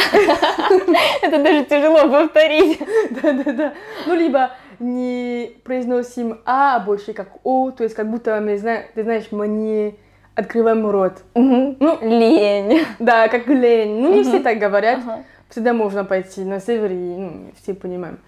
Это 1.22 1.42
даже 1.42 1.64
тяжело 1.64 2.08
повторить. 2.08 2.80
Да-да-да. 3.22 3.74
Ну, 4.06 4.14
либо 4.16 4.50
не 4.80 5.52
произносим 5.64 6.40
А, 6.44 6.76
а 6.76 6.80
больше 6.80 7.12
как 7.12 7.28
О, 7.44 7.70
то 7.70 7.84
есть 7.84 7.94
как 7.94 8.10
будто 8.10 8.40
ты 8.40 9.02
знаешь, 9.02 9.26
мы 9.30 9.46
не 9.46 9.96
открываем 10.38 10.88
рот. 10.88 11.22
Угу. 11.34 11.76
Ну, 11.80 11.98
лень. 12.00 12.86
Да, 12.98 13.28
как 13.28 13.48
лень. 13.48 14.00
Ну, 14.00 14.14
не 14.14 14.20
угу. 14.20 14.28
все 14.28 14.40
так 14.40 14.58
говорят. 14.58 15.00
Ага. 15.00 15.24
Всегда 15.50 15.72
можно 15.72 16.04
пойти 16.04 16.44
на 16.44 16.60
север, 16.60 16.92
и 16.92 16.94
ну, 16.94 17.32
все 17.60 17.74
понимаем. 17.74 18.18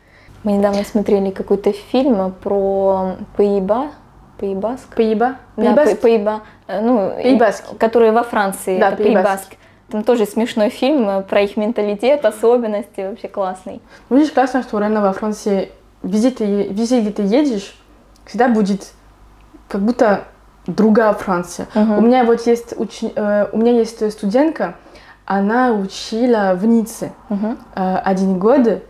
Мы 0.43 0.53
недавно 0.53 0.83
смотрели 0.85 1.31
какой-то 1.31 1.73
фильм 1.73 2.33
про 2.43 3.17
Паиба. 3.37 3.91
Паибаск? 4.39 4.95
Паиба? 4.97 5.37
Да, 5.57 5.75
Паиба. 6.01 6.41
Э, 6.67 6.81
ну, 6.81 7.11
Паибаск. 7.11 7.77
Который 7.79 8.11
во 8.11 8.23
Франции. 8.23 8.79
Да, 8.79 8.93
Паибаск. 8.93 9.57
Там 9.91 10.03
тоже 10.03 10.25
смешной 10.25 10.71
фильм 10.71 11.09
э, 11.09 11.23
про 11.23 11.43
их 11.43 11.57
менталитет, 11.57 12.25
особенности, 12.25 13.01
вообще 13.03 13.29
классный. 13.29 13.83
Ну, 14.09 14.17
видишь, 14.17 14.33
классно, 14.33 14.63
что 14.63 14.79
реально 14.79 15.03
во 15.03 15.13
Франции 15.13 15.71
везде, 16.03 16.31
ты, 16.31 16.69
везде, 16.69 17.03
где 17.03 17.11
ты 17.11 17.23
едешь, 17.23 17.77
всегда 18.25 18.49
будет 18.49 18.93
как 19.69 19.83
будто 19.83 20.25
другая 20.75 21.13
Франция. 21.13 21.67
Uh-huh. 21.75 21.99
У 21.99 22.01
меня 22.01 22.25
вот 22.25 22.47
есть 22.47 22.75
уч... 22.77 23.01
э, 23.03 23.47
у 23.53 23.59
меня 23.59 23.73
есть 23.73 24.11
студентка, 24.13 24.75
она 25.25 25.73
учила 25.73 26.55
в 26.55 26.67
Ницце 26.67 27.13
э, 27.29 27.97
один 28.05 28.39
год, 28.39 28.83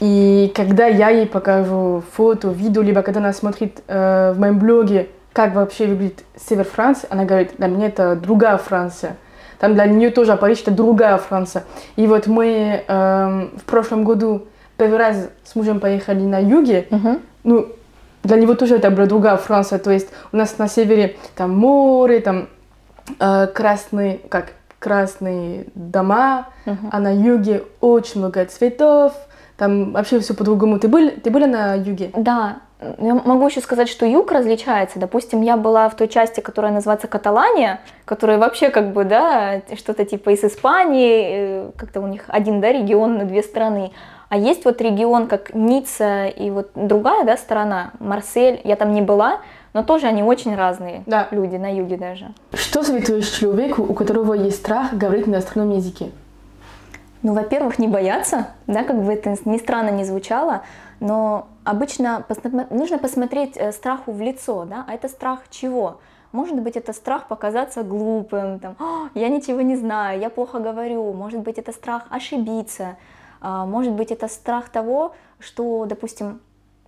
и 0.00 0.52
когда 0.54 0.86
я 0.86 1.08
ей 1.08 1.26
покажу 1.26 2.04
фото, 2.12 2.48
видео, 2.48 2.82
либо 2.82 3.02
когда 3.02 3.20
она 3.20 3.32
смотрит 3.32 3.82
э, 3.88 4.32
в 4.32 4.38
моем 4.38 4.58
блоге, 4.58 5.08
как 5.32 5.54
вообще 5.54 5.86
выглядит 5.86 6.24
север 6.36 6.64
Франции, 6.64 7.08
она 7.10 7.24
говорит, 7.24 7.52
для 7.58 7.66
меня 7.66 7.86
это 7.86 8.14
другая 8.16 8.56
Франция. 8.58 9.16
Там 9.58 9.74
для 9.74 9.86
нее 9.86 10.10
тоже 10.10 10.36
Париж 10.36 10.62
это 10.62 10.70
другая 10.70 11.16
Франция. 11.18 11.64
И 11.96 12.06
вот 12.06 12.28
мы 12.28 12.84
э, 12.86 13.48
в 13.56 13.64
прошлом 13.64 14.04
году 14.04 14.46
первый 14.76 14.98
раз 14.98 15.28
с 15.44 15.56
мужем 15.56 15.80
поехали 15.80 16.20
на 16.20 16.38
юге. 16.38 16.86
Uh-huh. 16.90 17.20
Ну, 17.42 17.68
для 18.28 18.36
него 18.36 18.54
тоже 18.54 18.76
это 18.76 18.90
была 18.90 19.06
другая 19.06 19.36
Франция. 19.36 19.78
То 19.78 19.90
есть 19.90 20.08
у 20.32 20.36
нас 20.36 20.58
на 20.58 20.68
севере 20.68 21.16
там 21.34 21.56
море, 21.56 22.20
там 22.20 22.48
э, 23.18 23.46
красные, 23.48 24.18
как 24.28 24.52
красные 24.78 25.66
дома, 25.74 26.48
uh-huh. 26.66 26.76
а 26.92 27.00
на 27.00 27.12
юге 27.12 27.64
очень 27.80 28.20
много 28.20 28.44
цветов. 28.44 29.12
Там 29.56 29.92
вообще 29.92 30.20
все 30.20 30.34
по-другому. 30.34 30.78
Ты 30.78 30.86
были, 30.86 31.10
ты 31.10 31.30
были 31.30 31.46
на 31.46 31.74
юге? 31.74 32.10
Да, 32.14 32.58
я 32.98 33.14
могу 33.14 33.48
еще 33.48 33.60
сказать, 33.60 33.88
что 33.88 34.06
юг 34.06 34.30
различается. 34.30 35.00
Допустим, 35.00 35.42
я 35.42 35.56
была 35.56 35.88
в 35.88 35.96
той 35.96 36.06
части, 36.06 36.40
которая 36.40 36.72
называется 36.72 37.08
Каталания, 37.08 37.80
которая 38.04 38.38
вообще 38.38 38.70
как 38.70 38.92
бы, 38.92 39.04
да, 39.04 39.62
что-то 39.74 40.04
типа 40.04 40.30
из 40.30 40.44
Испании, 40.44 41.26
э, 41.30 41.70
как-то 41.76 42.00
у 42.00 42.06
них 42.06 42.24
один, 42.28 42.60
да, 42.60 42.70
регион 42.70 43.18
на 43.18 43.24
две 43.24 43.42
страны. 43.42 43.90
А 44.28 44.36
есть 44.36 44.64
вот 44.64 44.80
регион, 44.82 45.26
как 45.26 45.54
Ницца 45.54 46.26
и 46.26 46.50
вот 46.50 46.70
другая, 46.74 47.24
да, 47.24 47.36
сторона, 47.36 47.92
Марсель, 47.98 48.60
я 48.64 48.76
там 48.76 48.92
не 48.92 49.00
была, 49.00 49.40
но 49.72 49.82
тоже 49.82 50.06
они 50.06 50.22
очень 50.22 50.54
разные 50.54 51.02
Да. 51.06 51.28
люди, 51.30 51.56
на 51.56 51.72
юге 51.72 51.96
даже. 51.96 52.26
Что 52.52 52.82
советуешь 52.82 53.28
человеку, 53.30 53.82
у 53.82 53.94
которого 53.94 54.34
есть 54.34 54.58
страх 54.58 54.92
говорить 54.92 55.26
на 55.26 55.32
иностранном 55.36 55.76
языке? 55.76 56.10
Ну, 57.22 57.32
во-первых, 57.34 57.78
не 57.78 57.88
бояться, 57.88 58.48
да, 58.66 58.84
как 58.84 59.02
бы 59.02 59.12
это 59.12 59.34
ни 59.44 59.58
странно 59.58 59.90
не 59.90 60.04
звучало, 60.04 60.62
но 61.00 61.48
обычно 61.64 62.22
посмотри- 62.28 62.66
нужно 62.70 62.98
посмотреть 62.98 63.56
э, 63.56 63.72
страху 63.72 64.12
в 64.12 64.20
лицо, 64.20 64.64
да, 64.66 64.84
а 64.86 64.92
это 64.94 65.08
страх 65.08 65.40
чего? 65.50 65.98
Может 66.32 66.60
быть, 66.60 66.76
это 66.76 66.92
страх 66.92 67.26
показаться 67.26 67.82
глупым, 67.82 68.58
там, 68.60 68.76
«А, 68.78 69.08
я 69.14 69.28
ничего 69.30 69.62
не 69.62 69.76
знаю, 69.76 70.20
я 70.20 70.28
плохо 70.28 70.58
говорю, 70.58 71.12
может 71.14 71.40
быть, 71.40 71.58
это 71.58 71.72
страх 71.72 72.02
ошибиться, 72.10 72.96
может 73.40 73.92
быть, 73.92 74.10
это 74.10 74.28
страх 74.28 74.68
того, 74.68 75.14
что, 75.38 75.86
допустим, 75.86 76.40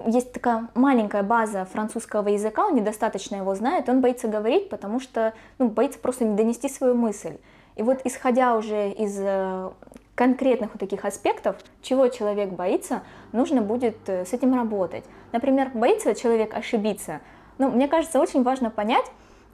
есть 0.06 0.32
такая 0.32 0.68
маленькая 0.74 1.22
база 1.22 1.66
французского 1.66 2.28
языка, 2.28 2.66
он 2.66 2.74
недостаточно 2.74 3.36
его 3.36 3.54
знает, 3.54 3.88
он 3.88 4.00
боится 4.00 4.28
говорить, 4.28 4.68
потому 4.68 5.00
что 5.00 5.34
ну, 5.58 5.68
боится 5.68 5.98
просто 5.98 6.24
не 6.24 6.36
донести 6.36 6.68
свою 6.68 6.94
мысль. 6.94 7.36
И 7.76 7.82
вот 7.82 8.00
исходя 8.04 8.56
уже 8.56 8.90
из 8.90 9.18
э, 9.20 9.70
конкретных 10.14 10.70
вот 10.72 10.80
таких 10.80 11.04
аспектов, 11.04 11.56
чего 11.82 12.08
человек 12.08 12.50
боится, 12.50 13.02
нужно 13.32 13.62
будет 13.62 13.96
э, 14.06 14.24
с 14.24 14.32
этим 14.32 14.54
работать. 14.54 15.04
Например, 15.32 15.70
боится 15.72 16.14
человек 16.14 16.54
ошибиться. 16.54 17.20
Ну, 17.58 17.70
мне 17.70 17.88
кажется, 17.88 18.20
очень 18.20 18.42
важно 18.42 18.70
понять, 18.70 19.06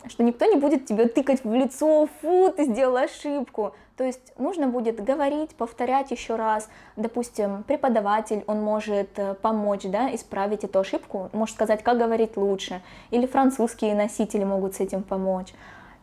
что 0.08 0.22
никто 0.22 0.44
не 0.44 0.56
будет 0.56 0.86
тебе 0.86 1.06
тыкать 1.06 1.44
в 1.44 1.52
лицо, 1.52 2.08
фу, 2.20 2.52
ты 2.56 2.64
сделал 2.64 2.96
ошибку. 2.96 3.74
То 3.96 4.04
есть 4.04 4.38
нужно 4.38 4.68
будет 4.68 5.02
говорить, 5.02 5.54
повторять 5.54 6.10
еще 6.10 6.36
раз. 6.36 6.68
Допустим, 6.96 7.62
преподаватель, 7.62 8.44
он 8.46 8.60
может 8.60 9.18
э, 9.18 9.34
помочь, 9.34 9.84
да, 9.84 10.14
исправить 10.14 10.64
эту 10.64 10.80
ошибку, 10.80 11.30
может 11.32 11.54
сказать, 11.54 11.82
как 11.82 11.96
говорить 11.96 12.36
лучше. 12.36 12.82
Или 13.10 13.26
французские 13.26 13.94
носители 13.94 14.44
могут 14.44 14.74
с 14.74 14.80
этим 14.80 15.02
помочь. 15.02 15.54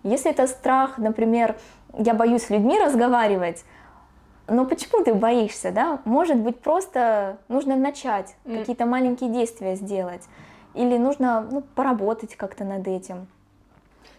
Если 0.02 0.32
это 0.32 0.48
страх, 0.48 0.98
например, 0.98 1.56
я 1.98 2.16
боюсь 2.16 2.44
с 2.44 2.50
людьми 2.50 2.80
разговаривать, 2.80 3.64
но 4.48 4.66
почему 4.66 5.04
ты 5.04 5.14
боишься, 5.14 5.72
да? 5.72 6.00
Может 6.04 6.38
быть, 6.38 6.60
просто 6.60 7.38
нужно 7.48 7.76
начать, 7.76 8.36
какие-то 8.44 8.86
маленькие 8.86 9.30
действия 9.30 9.76
сделать. 9.76 10.24
Или 10.74 10.98
нужно 10.98 11.48
ну, 11.50 11.62
поработать 11.62 12.36
как-то 12.36 12.64
над 12.64 12.88
этим. 12.88 13.28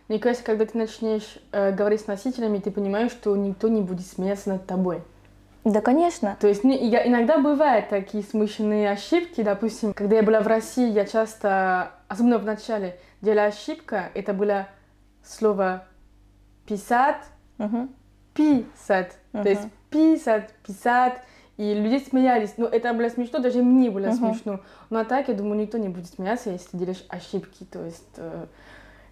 Мне 0.08 0.18
кажется, 0.18 0.44
когда 0.44 0.66
ты 0.66 0.76
начнешь 0.76 1.38
э, 1.52 1.72
говорить 1.72 2.02
с 2.02 2.06
носителями, 2.06 2.58
ты 2.58 2.70
понимаешь, 2.70 3.10
что 3.10 3.34
никто 3.36 3.68
не 3.68 3.80
будет 3.80 4.06
смеяться 4.06 4.50
над 4.50 4.66
тобой. 4.66 5.02
Да, 5.64 5.80
конечно. 5.80 6.36
То 6.40 6.46
есть 6.46 6.62
ну, 6.62 6.72
я, 6.72 7.06
иногда 7.08 7.38
бывают 7.38 7.88
такие 7.88 8.22
смышленные 8.22 8.90
ошибки. 8.90 9.42
Допустим, 9.42 9.94
когда 9.94 10.16
я 10.16 10.22
была 10.22 10.40
в 10.40 10.46
России, 10.46 10.90
я 10.90 11.06
часто, 11.06 11.92
особенно 12.06 12.38
в 12.38 12.44
начале, 12.44 12.98
делала 13.22 13.46
ошибка. 13.46 14.10
Это 14.12 14.34
было 14.34 14.68
слово 15.22 15.86
писать, 16.66 17.22
Мгм. 17.56 17.94
писать. 18.34 19.16
То 19.32 19.48
есть 19.48 19.68
писать, 19.88 20.50
писать. 20.66 21.14
И 21.56 21.72
люди 21.72 22.04
смеялись. 22.04 22.54
Но 22.58 22.66
это 22.66 22.92
было 22.92 23.08
смешно, 23.08 23.38
даже 23.38 23.62
мне 23.62 23.90
было 23.90 24.08
Мгм. 24.08 24.16
смешно. 24.16 24.60
Но 24.90 25.00
а 25.00 25.04
так, 25.06 25.28
я 25.28 25.34
думаю, 25.34 25.58
никто 25.60 25.78
не 25.78 25.88
будет 25.88 26.08
смеяться, 26.08 26.50
если 26.50 26.68
ты 26.70 26.76
делаешь 26.76 27.04
ошибки. 27.08 27.64
То 27.64 27.84
есть, 27.86 28.04
э, 28.16 28.46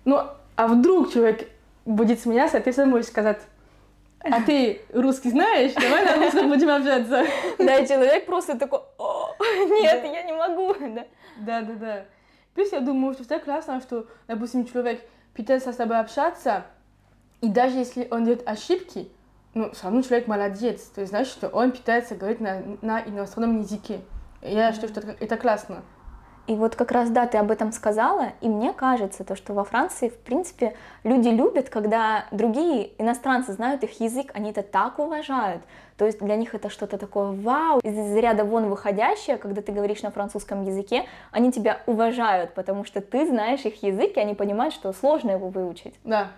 ну, 0.04 0.20
а 0.56 0.66
вдруг 0.68 1.12
человек 1.12 1.48
будет 1.84 2.20
смеяться, 2.20 2.60
ты 2.60 2.72
сам 2.72 2.90
можешь 2.90 3.06
сказать, 3.06 3.40
а 4.20 4.40
ты 4.42 4.80
русский 4.92 5.30
знаешь? 5.30 5.72
Давай 5.74 6.04
на 6.04 6.24
русском 6.24 6.48
будем 6.48 6.70
общаться. 6.70 7.24
Да, 7.58 7.78
и 7.78 7.86
человек 7.86 8.26
просто 8.26 8.56
такой, 8.56 8.80
«О, 8.98 9.34
нет, 9.40 10.04
я 10.04 10.22
не 10.22 10.32
могу. 10.32 10.74
Да. 10.74 11.04
Да, 11.38 11.62
да, 11.62 11.74
да. 11.74 12.04
Плюс 12.54 12.70
я 12.72 12.80
думаю, 12.80 13.14
что 13.14 13.24
это 13.24 13.40
классно, 13.40 13.80
что, 13.80 14.06
допустим, 14.28 14.66
человек 14.66 15.02
пытается 15.34 15.72
с 15.72 15.76
тобой 15.76 15.98
общаться, 15.98 16.64
и 17.40 17.48
даже 17.48 17.78
если 17.78 18.06
он 18.10 18.24
делает 18.24 18.46
ошибки, 18.46 19.10
ну, 19.54 19.70
все 19.72 19.84
равно 19.84 20.02
человек 20.02 20.28
молодец. 20.28 20.82
То 20.94 21.00
есть, 21.00 21.10
значит, 21.10 21.32
что 21.32 21.48
он 21.48 21.72
пытается 21.72 22.14
говорить 22.14 22.40
на, 22.40 22.62
на 22.80 23.00
иностранном 23.02 23.60
языке. 23.60 24.00
И 24.42 24.52
я 24.54 24.72
считаю, 24.72 24.92
что 24.92 25.00
это 25.00 25.36
классно. 25.36 25.82
И 26.46 26.54
вот 26.54 26.74
как 26.74 26.90
раз, 26.90 27.08
да, 27.10 27.26
ты 27.26 27.38
об 27.38 27.50
этом 27.50 27.70
сказала, 27.70 28.32
и 28.40 28.48
мне 28.48 28.72
кажется, 28.72 29.22
то, 29.22 29.36
что 29.36 29.54
во 29.54 29.64
Франции, 29.64 30.08
в 30.08 30.18
принципе, 30.18 30.74
люди 31.04 31.28
любят, 31.28 31.68
когда 31.68 32.24
другие 32.32 32.90
иностранцы 33.00 33.52
знают 33.52 33.84
их 33.84 34.00
язык, 34.00 34.32
они 34.34 34.50
это 34.50 34.62
так 34.62 34.98
уважают. 34.98 35.62
То 35.96 36.06
есть 36.06 36.18
для 36.18 36.34
них 36.34 36.54
это 36.54 36.68
что-то 36.68 36.98
такое 36.98 37.30
вау, 37.30 37.78
из 37.78 38.16
ряда 38.16 38.44
вон 38.44 38.68
выходящее, 38.68 39.36
когда 39.36 39.62
ты 39.62 39.70
говоришь 39.70 40.02
на 40.02 40.10
французском 40.10 40.64
языке, 40.64 41.06
они 41.30 41.52
тебя 41.52 41.80
уважают, 41.86 42.54
потому 42.54 42.84
что 42.84 43.00
ты 43.00 43.24
знаешь 43.26 43.64
их 43.64 43.82
язык, 43.84 44.16
и 44.16 44.20
они 44.20 44.34
понимают, 44.34 44.74
что 44.74 44.92
сложно 44.92 45.30
его 45.30 45.48
выучить. 45.48 45.94
Да, 46.02 46.28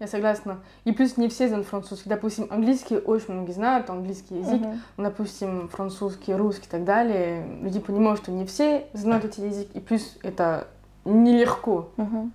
я 0.00 0.06
согласна. 0.06 0.60
И 0.84 0.92
плюс 0.92 1.18
не 1.18 1.28
все 1.28 1.46
знают 1.46 1.66
французский. 1.68 2.08
Допустим, 2.08 2.48
английский 2.50 2.96
очень 2.96 3.34
многие 3.34 3.52
знают, 3.52 3.90
английский 3.90 4.38
язык. 4.38 4.60
Ну, 4.96 5.04
допустим, 5.04 5.68
французский, 5.68 6.34
русский 6.34 6.66
и 6.66 6.70
так 6.70 6.84
далее. 6.84 7.46
Люди 7.60 7.78
понимают, 7.80 8.20
что 8.20 8.32
не 8.32 8.46
все 8.46 8.86
знают 8.94 9.26
эти 9.26 9.40
языки. 9.40 9.70
И 9.74 9.80
плюс 9.80 10.16
это 10.22 10.68
нелегко. 11.04 11.90
Мгм. 11.96 12.32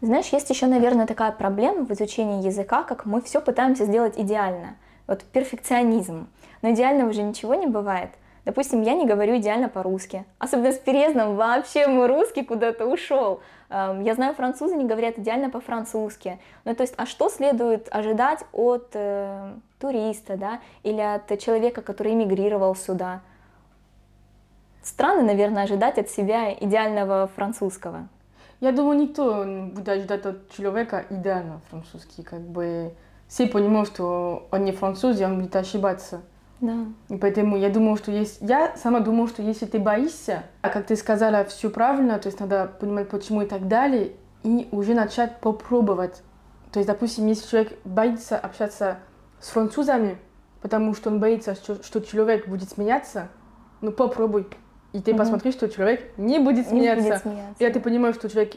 Знаешь, 0.00 0.28
есть 0.28 0.48
еще, 0.48 0.66
наверное, 0.66 1.06
такая 1.06 1.32
проблема 1.32 1.84
в 1.84 1.90
изучении 1.92 2.46
языка, 2.46 2.84
как 2.84 3.04
мы 3.04 3.20
все 3.20 3.40
пытаемся 3.40 3.84
сделать 3.84 4.14
идеально. 4.16 4.76
Вот 5.06 5.24
перфекционизм. 5.24 6.28
Но 6.62 6.70
идеального 6.70 7.12
же 7.12 7.22
ничего 7.22 7.54
не 7.54 7.66
бывает. 7.66 8.10
Допустим, 8.44 8.82
я 8.82 8.94
не 8.94 9.06
говорю 9.06 9.36
идеально 9.36 9.68
по-русски. 9.68 10.24
Особенно 10.38 10.72
с 10.72 10.78
переездом 10.78 11.36
вообще 11.36 11.86
мой 11.86 12.06
русский 12.06 12.42
куда-то 12.42 12.86
ушел. 12.86 13.40
Я 13.68 14.14
знаю, 14.14 14.34
французы 14.34 14.74
не 14.74 14.84
говорят 14.84 15.18
идеально 15.18 15.50
по-французски. 15.50 16.40
Ну, 16.64 16.74
то 16.74 16.82
есть, 16.82 16.94
а 16.96 17.06
что 17.06 17.28
следует 17.28 17.86
ожидать 17.90 18.40
от 18.52 18.88
э, 18.94 19.52
туриста, 19.78 20.36
да, 20.36 20.60
или 20.82 21.00
от 21.00 21.38
человека, 21.38 21.82
который 21.82 22.14
эмигрировал 22.14 22.74
сюда? 22.74 23.20
Странно, 24.82 25.22
наверное, 25.22 25.64
ожидать 25.64 25.98
от 25.98 26.08
себя 26.08 26.52
идеального 26.52 27.28
французского. 27.36 28.08
Я 28.60 28.72
думаю, 28.72 28.98
никто 28.98 29.44
не 29.44 29.70
будет 29.70 30.02
ждать 30.02 30.26
от 30.26 30.50
человека 30.50 31.04
идеально 31.10 31.60
французский. 31.70 32.22
Как 32.22 32.40
бы 32.40 32.92
все 33.28 33.46
понимают, 33.46 33.88
что 33.88 34.48
он 34.50 34.64
не 34.64 34.72
француз, 34.72 35.20
и 35.20 35.24
он 35.24 35.38
будет 35.38 35.54
ошибаться. 35.54 36.22
Да. 36.60 36.86
И 37.08 37.16
поэтому 37.16 37.56
я 37.56 37.70
думаю, 37.70 37.96
что 37.96 38.10
есть... 38.12 38.38
Я 38.40 38.76
сама 38.76 39.00
думаю, 39.00 39.28
что 39.28 39.42
если 39.42 39.66
ты 39.66 39.78
боишься, 39.78 40.42
а 40.60 40.68
как 40.68 40.86
ты 40.86 40.96
сказала, 40.96 41.44
все 41.44 41.70
правильно, 41.70 42.18
то 42.18 42.26
есть 42.28 42.38
надо 42.38 42.70
понимать, 42.80 43.08
почему 43.08 43.42
и 43.42 43.46
так 43.46 43.66
далее, 43.66 44.12
и 44.42 44.68
уже 44.70 44.94
начать 44.94 45.40
попробовать. 45.40 46.22
То 46.70 46.78
есть, 46.78 46.86
допустим, 46.86 47.26
если 47.26 47.48
человек 47.48 47.78
боится 47.84 48.38
общаться 48.38 48.98
с 49.40 49.48
французами, 49.48 50.18
потому 50.60 50.94
что 50.94 51.10
он 51.10 51.18
боится, 51.18 51.54
что, 51.54 51.82
что 51.82 52.00
человек 52.00 52.46
будет 52.46 52.68
смеяться, 52.68 53.28
ну 53.80 53.90
попробуй. 53.92 54.46
И 54.92 55.00
ты 55.00 55.12
Мгм. 55.12 55.18
посмотри, 55.18 55.52
что 55.52 55.68
человек 55.68 56.12
не 56.18 56.38
будет 56.38 56.66
Не 56.66 56.80
смеяться. 56.80 57.02
будет 57.04 57.22
смеяться. 57.22 57.64
И 57.64 57.72
ты 57.72 57.80
понимаешь, 57.80 58.16
что 58.16 58.28
человек 58.28 58.54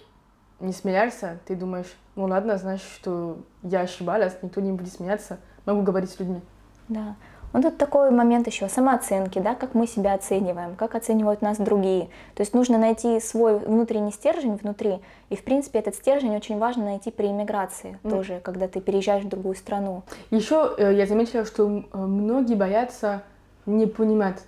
не 0.60 0.74
смеялся, 0.74 1.40
ты 1.46 1.56
думаешь, 1.56 1.94
ну 2.16 2.26
ладно, 2.26 2.58
значит, 2.58 2.88
что 2.96 3.38
я 3.62 3.82
ошибалась, 3.82 4.36
никто 4.42 4.60
не 4.62 4.72
будет 4.72 4.94
смеяться, 4.94 5.40
могу 5.66 5.82
говорить 5.84 6.10
с 6.10 6.20
людьми. 6.20 6.42
Да. 6.90 7.16
Ну 7.54 7.62
тут 7.62 7.78
такой 7.78 8.10
момент 8.10 8.48
еще 8.48 8.68
самооценки, 8.68 9.38
да, 9.38 9.54
как 9.54 9.76
мы 9.76 9.86
себя 9.86 10.14
оцениваем, 10.16 10.76
как 10.76 10.96
оценивают 10.96 11.44
нас 11.44 11.58
другие. 11.58 12.06
То 12.34 12.42
есть 12.42 12.56
нужно 12.56 12.80
найти 12.80 13.20
свой 13.20 13.60
внутренний 13.60 14.12
стержень 14.12 14.56
внутри. 14.56 15.00
И 15.30 15.36
в 15.36 15.44
принципе 15.44 15.80
этот 15.80 15.94
стержень 15.96 16.36
очень 16.36 16.58
важно 16.58 16.86
найти 16.86 17.12
при 17.12 17.28
иммиграции 17.28 18.00
Мгм. 18.04 18.12
тоже, 18.18 18.40
когда 18.44 18.68
ты 18.68 18.82
переезжаешь 18.82 19.24
в 19.24 19.30
другую 19.30 19.56
страну. 19.56 20.02
Еще 20.32 20.74
э, 20.78 20.94
я 20.96 21.06
заметила, 21.06 21.46
что 21.46 21.68
э, 21.70 21.98
многие 21.98 22.56
боятся 22.56 23.22
не 23.68 23.86
понимать. 23.86 24.42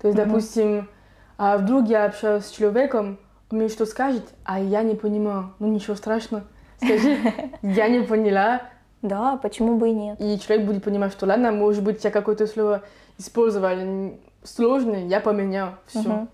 То 0.00 0.08
есть, 0.08 0.18
Мгм. 0.18 0.28
допустим, 0.28 0.88
а 1.36 1.58
вдруг 1.58 1.86
я 1.88 2.06
общаюсь 2.06 2.46
с 2.46 2.50
человеком, 2.50 3.18
он 3.50 3.58
мне 3.58 3.68
что 3.68 3.84
скажет, 3.84 4.24
а 4.44 4.58
я 4.58 4.82
не 4.82 4.94
понимаю. 4.94 5.52
Ну 5.58 5.66
ничего 5.68 5.94
страшного. 5.94 6.44
Скажи, 6.82 7.18
я 7.62 7.88
не 7.88 8.00
поняла, 8.00 8.62
Да, 9.02 9.36
почему 9.36 9.76
бы 9.76 9.90
и 9.90 9.92
нет? 9.92 10.20
и 10.20 10.38
человек 10.40 10.66
будет 10.66 10.84
понимать, 10.84 11.12
что 11.12 11.26
ладно, 11.26 11.52
может 11.52 11.82
быть, 11.82 12.02
я 12.04 12.10
какое-то 12.10 12.46
слово 12.46 12.82
использовал 13.18 13.68
м, 13.70 14.18
сложное, 14.42 15.06
я 15.06 15.20
поменял, 15.20 15.70
все. 15.86 16.00
Мгм. 16.00 16.28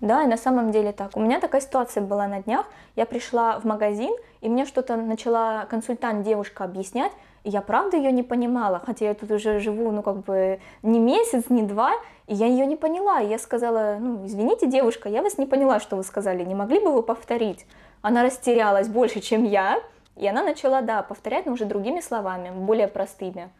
Да, 0.00 0.22
и 0.22 0.26
на 0.26 0.36
самом 0.36 0.70
деле 0.70 0.92
так. 0.92 1.10
У 1.16 1.20
меня 1.20 1.40
такая 1.40 1.60
ситуация 1.60 2.02
была 2.04 2.28
на 2.28 2.40
днях. 2.42 2.66
Я 2.94 3.04
пришла 3.04 3.58
в 3.58 3.64
магазин, 3.64 4.12
и 4.40 4.48
мне 4.48 4.64
что-то 4.64 4.96
начала 4.96 5.66
консультант 5.68 6.24
девушка 6.24 6.62
объяснять, 6.64 7.10
и 7.42 7.50
я 7.50 7.62
правда 7.62 7.96
ее 7.96 8.12
не 8.12 8.22
понимала, 8.22 8.80
хотя 8.84 9.06
я 9.06 9.14
тут 9.14 9.30
уже 9.32 9.58
живу, 9.58 9.90
ну 9.90 10.02
как 10.02 10.18
бы 10.24 10.60
не 10.82 11.00
месяц, 11.00 11.44
не 11.48 11.62
два, 11.62 11.92
и 12.28 12.34
я 12.34 12.46
ее 12.46 12.64
не 12.66 12.76
поняла. 12.76 13.20
И 13.22 13.28
я 13.28 13.38
сказала, 13.38 13.96
ну 13.98 14.24
извините, 14.24 14.68
девушка, 14.68 15.08
я 15.08 15.22
вас 15.22 15.36
не 15.36 15.46
поняла, 15.46 15.80
что 15.80 15.96
вы 15.96 16.04
сказали, 16.04 16.44
не 16.44 16.54
могли 16.54 16.78
бы 16.78 16.92
вы 16.92 17.02
повторить? 17.02 17.66
Она 18.00 18.22
растерялась 18.22 18.86
больше, 18.86 19.20
чем 19.20 19.44
я, 19.44 19.80
и 20.18 20.26
она 20.26 20.42
начала, 20.42 20.82
да, 20.82 21.02
повторять, 21.02 21.46
но 21.46 21.52
уже 21.52 21.64
другими 21.64 22.00
словами, 22.00 22.50
более 22.50 22.88
простыми. 22.88 23.50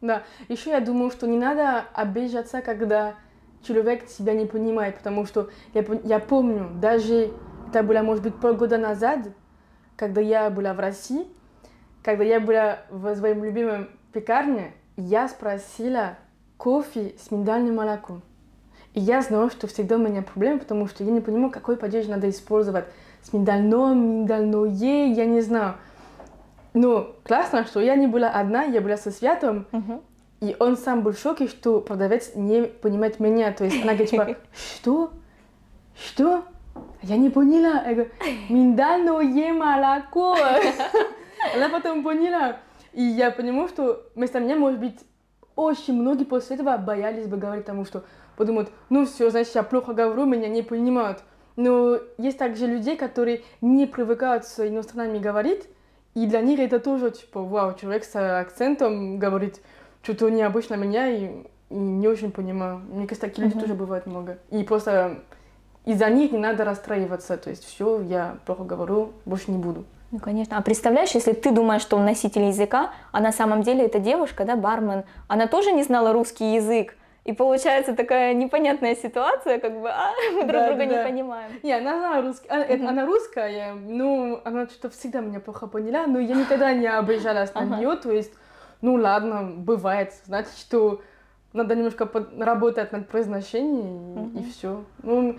Да, 0.00 0.22
еще 0.48 0.70
я 0.70 0.80
думаю, 0.80 1.10
что 1.10 1.26
не 1.26 1.38
надо 1.38 1.84
обижаться, 1.92 2.62
когда 2.62 3.14
человек 3.62 4.06
тебя 4.06 4.34
не 4.34 4.46
понимает, 4.46 4.98
потому 4.98 5.26
что 5.26 5.50
я, 5.72 5.84
я 6.04 6.18
помню, 6.18 6.70
даже 6.74 7.32
это 7.68 7.82
было, 7.82 8.02
может 8.02 8.22
быть, 8.22 8.34
полгода 8.36 8.78
назад, 8.78 9.20
когда 9.96 10.20
я 10.20 10.50
была 10.50 10.74
в 10.74 10.80
России, 10.80 11.26
когда 12.02 12.22
я 12.22 12.38
была 12.38 12.78
в 12.90 13.16
своем 13.16 13.42
любимом 13.42 13.88
пекарне, 14.12 14.72
я 14.96 15.26
спросила 15.26 16.16
кофе 16.56 17.14
с 17.18 17.30
миндальным 17.30 17.76
молоком. 17.76 18.22
И 18.92 19.00
я 19.00 19.22
знала, 19.22 19.50
что 19.50 19.66
всегда 19.66 19.96
у 19.96 19.98
меня 19.98 20.22
проблема, 20.22 20.60
потому 20.60 20.86
что 20.86 21.02
я 21.02 21.10
не 21.10 21.20
понимаю, 21.20 21.50
какой 21.50 21.76
падеж 21.76 22.06
надо 22.06 22.30
использовать. 22.30 22.84
С 23.22 23.32
миндальным, 23.32 24.20
миндальное, 24.20 24.68
я 24.68 25.24
не 25.24 25.40
знаю. 25.40 25.74
Но 26.74 27.14
классно, 27.24 27.64
что 27.64 27.80
я 27.80 27.94
не 27.96 28.06
была 28.06 28.28
одна, 28.28 28.64
я 28.64 28.80
была 28.80 28.96
со 28.96 29.10
Святом, 29.10 29.66
Мгм. 29.72 30.00
и 30.40 30.56
он 30.58 30.76
сам 30.76 31.02
был 31.02 31.12
в 31.12 31.18
шоке, 31.18 31.46
что 31.46 31.80
продавец 31.80 32.32
не 32.34 32.62
понимает 32.64 33.20
меня. 33.20 33.52
То 33.52 33.64
есть 33.64 33.76
она 33.82 33.92
говорит, 33.92 34.10
типа, 34.10 34.36
что? 34.74 35.10
Что? 35.96 36.44
Я 37.02 37.16
не 37.16 37.30
поняла. 37.30 37.82
Я 37.86 37.94
говорю, 37.94 38.10
миндальное 38.48 39.52
молоко. 39.52 40.36
Она 41.54 41.68
потом 41.68 42.02
поняла. 42.02 42.56
И 42.92 43.02
я 43.02 43.30
понимаю, 43.30 43.68
что 43.68 44.02
вместо 44.14 44.40
меня, 44.40 44.56
может 44.56 44.80
быть, 44.80 44.98
очень 45.56 45.94
многие 45.94 46.24
после 46.24 46.56
этого 46.56 46.76
боялись 46.76 47.26
бы 47.26 47.36
говорить 47.36 47.64
тому, 47.64 47.84
что 47.84 48.04
подумают, 48.36 48.70
ну 48.88 49.06
все, 49.06 49.30
значит, 49.30 49.54
я 49.54 49.62
плохо 49.62 49.92
говорю, 49.92 50.24
меня 50.24 50.48
не 50.48 50.62
понимают. 50.62 51.20
Но 51.56 51.98
есть 52.18 52.38
также 52.38 52.66
людей, 52.66 52.96
которые 52.96 53.42
не 53.60 53.86
привыкают 53.86 54.44
с 54.44 54.66
иностранными 54.66 55.18
говорить, 55.20 55.68
и 56.14 56.26
для 56.26 56.40
них 56.40 56.60
это 56.60 56.78
тоже, 56.78 57.10
типа, 57.10 57.42
вау, 57.42 57.74
человек 57.74 58.04
с 58.04 58.40
акцентом 58.40 59.18
говорит 59.18 59.60
что-то 60.02 60.28
необычно 60.30 60.74
меня, 60.74 61.08
и, 61.08 61.30
и 61.70 61.74
не 61.74 62.06
очень 62.08 62.30
понимаю. 62.30 62.80
Мне 62.88 63.06
кажется, 63.06 63.26
таких 63.26 63.38
людей 63.38 63.56
Мгм. 63.56 63.60
тоже 63.60 63.74
бывает 63.74 64.06
много. 64.06 64.38
И 64.50 64.62
просто 64.62 65.22
из-за 65.84 66.08
них 66.10 66.32
не 66.32 66.38
надо 66.38 66.64
расстраиваться. 66.64 67.36
То 67.36 67.50
есть 67.50 67.64
все, 67.64 68.00
я 68.02 68.36
плохо 68.46 68.64
говорю, 68.64 69.12
больше 69.24 69.50
не 69.50 69.58
буду. 69.58 69.84
Ну, 70.10 70.20
конечно. 70.20 70.56
А 70.56 70.62
представляешь, 70.62 71.10
если 71.10 71.32
ты 71.32 71.50
думаешь, 71.50 71.82
что 71.82 71.96
он 71.96 72.04
носитель 72.04 72.42
языка, 72.44 72.92
а 73.10 73.20
на 73.20 73.32
самом 73.32 73.62
деле 73.62 73.84
эта 73.86 73.98
девушка, 73.98 74.44
да, 74.44 74.54
бармен, 74.56 75.02
она 75.26 75.48
тоже 75.48 75.72
не 75.72 75.82
знала 75.82 76.12
русский 76.12 76.54
язык. 76.54 76.96
И 77.24 77.32
получается 77.32 77.96
такая 77.96 78.34
непонятная 78.34 78.94
ситуация, 78.94 79.58
как 79.58 79.80
бы, 79.80 79.88
а, 79.88 80.12
мы 80.32 80.40
друг 80.44 80.52
Да, 80.60 80.66
друга 80.66 80.84
да. 80.86 81.04
не 81.04 81.10
понимаем. 81.10 81.52
Не, 81.62 81.72
она 81.72 81.98
знала 81.98 82.22
русский. 82.22 82.46
а, 82.50 82.58
это- 82.58 82.76
Мгм. 82.82 82.88
Она 82.88 83.06
русская, 83.06 83.74
ну, 83.74 84.40
она 84.44 84.66
что-то 84.66 84.90
всегда 84.90 85.20
меня 85.20 85.40
плохо 85.40 85.66
поняла, 85.66 86.06
но 86.06 86.18
я 86.18 86.34
никогда 86.34 86.74
не 86.74 86.86
обижалась 86.86 87.54
на 87.54 87.62
Ага. 87.62 87.76
нее, 87.76 87.96
то 87.96 88.12
есть, 88.12 88.32
ну 88.82 88.94
ладно, 88.96 89.42
бывает, 89.56 90.12
значит, 90.26 90.52
что 90.58 91.00
надо 91.54 91.74
немножко 91.74 92.06
работать 92.38 92.92
над 92.92 93.08
произношением, 93.08 94.16
и, 94.34 94.38
Мгм. 94.40 94.50
все. 94.50 94.84
Ну, 95.02 95.38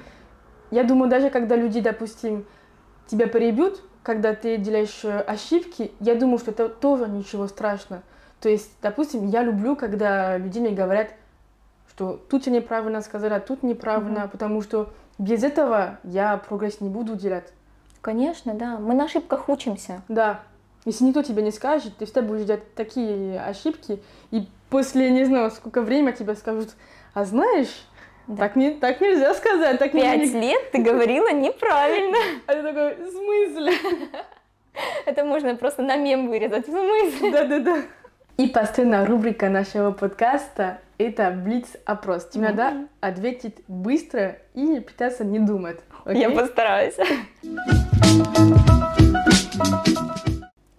я 0.71 0.83
думаю, 0.83 1.09
даже 1.09 1.29
когда 1.29 1.55
люди, 1.55 1.81
допустим, 1.81 2.45
тебя 3.05 3.27
перебьют, 3.27 3.79
когда 4.01 4.33
ты 4.33 4.57
делаешь 4.57 5.01
э, 5.03 5.19
ошибки, 5.19 5.91
я 5.99 6.15
думаю, 6.15 6.39
что 6.39 6.49
это 6.49 6.67
тоже 6.69 7.07
ничего 7.07 7.45
страшного. 7.47 8.01
То 8.41 8.49
есть, 8.49 8.71
допустим, 8.81 9.27
я 9.27 9.43
люблю, 9.43 9.75
когда 9.75 10.37
люди 10.39 10.57
мне 10.59 10.71
говорят, 10.71 11.09
что 11.95 12.19
тут 12.29 12.45
я 12.45 12.51
неправильно 12.51 13.01
сказала, 13.01 13.39
тут 13.39 13.63
неправильно, 13.63 14.21
Мгм. 14.21 14.29
потому 14.29 14.61
что 14.61 14.89
без 15.17 15.43
этого 15.43 15.97
я 16.03 16.35
прогресс 16.37 16.81
не 16.81 16.89
буду 16.89 17.15
делать. 17.15 17.53
Конечно, 18.01 18.53
да. 18.53 18.77
Мы 18.79 18.93
на 18.93 19.05
ошибках 19.05 19.47
учимся. 19.47 20.01
Да. 20.09 20.41
Если 20.83 21.05
никто 21.05 21.23
тебе 21.23 21.41
не 21.41 21.51
скажет, 21.51 21.95
ты 21.97 22.05
всегда 22.05 22.21
будешь 22.21 22.43
делать 22.45 22.75
такие 22.75 23.39
ошибки, 23.39 24.01
и 24.31 24.47
после, 24.69 25.09
не 25.09 25.23
знаю, 25.23 25.51
сколько 25.51 25.81
времени 25.81 26.11
тебе 26.11 26.35
скажут, 26.35 26.71
а 27.13 27.23
знаешь, 27.23 27.87
Да. 28.27 28.43
так, 28.43 28.57
не, 28.57 28.71
так 28.71 28.99
нельзя 28.99 29.33
сказать, 29.33 29.79
так 29.79 29.93
Пять 29.93 30.19
не-». 30.33 30.41
лет 30.41 30.71
ты 30.71 30.81
говорила 30.83 31.31
неправильно. 31.31 32.17
А 32.47 32.53
ты 32.53 32.61
такой, 32.61 32.95
в 32.95 33.09
смысле? 33.09 33.71
Это 35.05 35.23
можно 35.23 35.55
просто 35.55 35.81
на 35.81 35.95
мем 35.95 36.27
вырезать. 36.27 36.67
В 36.67 36.71
смысле? 36.71 37.31
Да-да-да. 37.31 37.77
И 38.35 38.47
последняя 38.49 39.05
рубрика 39.05 39.47
нашего 39.47 39.91
подкаста– 39.91 40.81
это 40.97 41.31
Блиц-опрос. 41.31 42.27
Тебе 42.29 42.49
Мгм. 42.49 42.55
надо 42.57 42.87
ответить 43.01 43.63
быстро 43.67 44.37
и 44.53 44.79
пытаться 44.79 45.23
не 45.23 45.39
думать. 45.39 45.79
Я 46.05 46.27
окей? 46.27 46.37
постараюсь. 46.39 46.95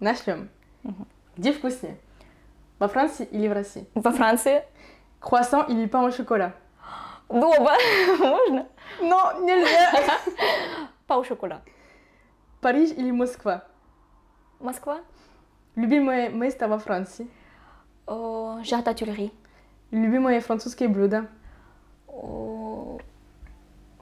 Начнем. 0.00 0.48
Мгм. 0.82 1.06
Где 1.36 1.52
вкуснее? 1.52 1.96
Во 2.78 2.88
Франции 2.88 3.26
или 3.26 3.48
в 3.48 3.52
России? 3.52 3.86
Во 3.94 4.10
Франции 4.12 4.64
Круассан 5.20 5.66
или 5.70 5.86
пан 5.86 6.06
au 6.06 6.12
шоколад? 6.16 6.54
дома. 7.28 7.74
Можно? 8.18 8.66
Но 9.00 9.32
нельзя! 9.40 9.90
Пау 11.06 11.24
шоколад. 11.24 11.62
Париж 12.60 12.90
или 12.90 13.10
Москва? 13.10 13.64
Москва. 14.60 15.00
Любимое 15.74 16.28
место 16.28 16.68
во 16.68 16.78
Франции? 16.78 17.28
О, 18.06 18.60
Жата 18.62 18.94
Тюльри. 18.94 19.32
Любимое 19.96 20.42
французское 20.42 20.88
блюдо? 20.90 21.26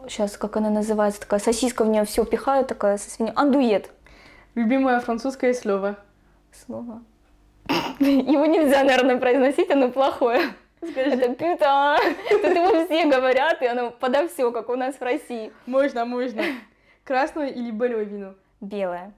Сейчас, 0.08 0.36
как 0.36 0.56
она 0.56 0.68
называется, 0.68 1.20
такая 1.20 1.38
сосиска 1.38 1.84
в 1.84 1.88
нее 1.88 2.04
все 2.04 2.24
пихают, 2.24 2.66
такая 2.66 2.98
со 2.98 3.08
свиньей. 3.08 3.32
Андует. 3.36 3.90
Любимое 4.56 4.98
французское 4.98 5.54
слово? 5.54 5.96
Слово. 6.50 7.00
Его 8.00 8.44
нельзя, 8.46 8.82
наверное, 8.82 9.18
произносить, 9.18 9.70
оно 9.70 9.88
плохое. 9.92 10.40
Это 10.80 11.32
пюта. 11.32 11.96
Тут 12.28 12.42
его 12.42 12.84
все 12.86 13.06
говорят, 13.06 13.62
и 13.62 13.66
оно 13.66 13.92
подо 13.92 14.26
все, 14.26 14.50
как 14.50 14.70
у 14.70 14.74
нас 14.74 14.96
в 14.96 15.02
России. 15.02 15.52
Можно, 15.64 16.04
можно. 16.04 16.42
Красное 17.04 17.50
или 17.50 17.70
белое 17.70 18.02
вино? 18.02 18.34
Белое. 18.60 19.12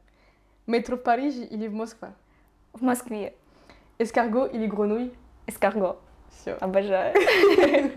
Метро 0.66 0.98
в 0.98 1.02
Париже 1.02 1.42
или 1.42 1.68
в 1.68 1.74
Москве? 1.74 2.12
В 2.74 2.82
Москве. 2.82 3.34
Эскарго 3.98 4.44
или 4.44 4.68
гренouille? 4.68 5.14
Эскарго. 5.46 5.96
Все. 6.46 6.56
Обожаю. 6.60 7.12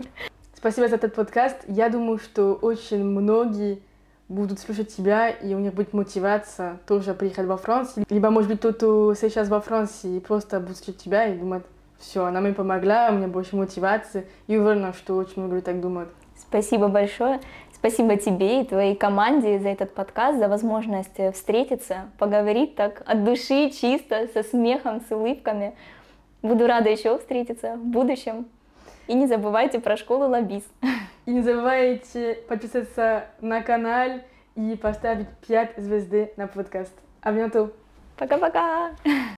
Спасибо 0.56 0.88
за 0.88 0.96
этот 0.96 1.14
подкаст. 1.14 1.58
Я 1.68 1.88
думаю, 1.88 2.18
что 2.18 2.54
очень 2.54 3.04
многие 3.04 3.80
будут 4.28 4.58
слушать 4.58 4.88
тебя, 4.88 5.30
и 5.30 5.54
у 5.54 5.60
них 5.60 5.72
будет 5.72 5.92
мотивация 5.92 6.80
тоже 6.84 7.14
приехать 7.14 7.46
во 7.46 7.56
Францию. 7.56 8.04
Либо, 8.10 8.30
может 8.30 8.50
быть, 8.50 8.58
кто 8.58 9.14
сейчас 9.14 9.48
во 9.48 9.60
Франции 9.60 10.18
просто 10.18 10.58
будет 10.58 10.78
слушать 10.78 11.00
тебя 11.00 11.26
и 11.26 11.38
думать, 11.38 11.62
все, 12.00 12.24
она 12.24 12.40
мне 12.40 12.52
помогла, 12.52 13.10
у 13.10 13.14
меня 13.14 13.28
больше 13.28 13.54
мотивации. 13.54 14.26
И 14.48 14.56
уверена, 14.56 14.94
что 14.94 15.14
очень 15.14 15.34
много 15.36 15.54
людей 15.54 15.66
так 15.66 15.80
думают. 15.80 16.08
Спасибо 16.36 16.88
большое. 16.88 17.38
Спасибо 17.72 18.16
тебе 18.16 18.62
и 18.62 18.64
твоей 18.64 18.96
команде 18.96 19.60
за 19.60 19.68
этот 19.68 19.94
подкаст, 19.94 20.40
за 20.40 20.48
возможность 20.48 21.18
э, 21.18 21.30
встретиться, 21.30 22.10
поговорить 22.18 22.74
так 22.74 23.04
от 23.06 23.22
души, 23.22 23.70
чисто, 23.70 24.26
со 24.34 24.42
смехом, 24.42 25.02
с 25.08 25.12
улыбками. 25.12 25.74
Буду 26.42 26.66
рада 26.66 26.88
еще 26.88 27.18
встретиться 27.18 27.76
в 27.76 27.84
будущем. 27.84 28.46
И 29.06 29.14
не 29.14 29.26
забывайте 29.26 29.78
про 29.78 29.96
школу 29.96 30.28
Лабис. 30.28 30.64
И 31.26 31.32
не 31.32 31.42
забывайте 31.42 32.38
подписаться 32.48 33.26
на 33.40 33.60
канал 33.62 34.20
и 34.56 34.76
поставить 34.76 35.28
5 35.46 35.74
звезды 35.76 36.32
на 36.36 36.46
подкаст. 36.46 36.94
А 37.20 37.32
bientôt! 37.32 37.72
Пока-пока! 38.16 38.92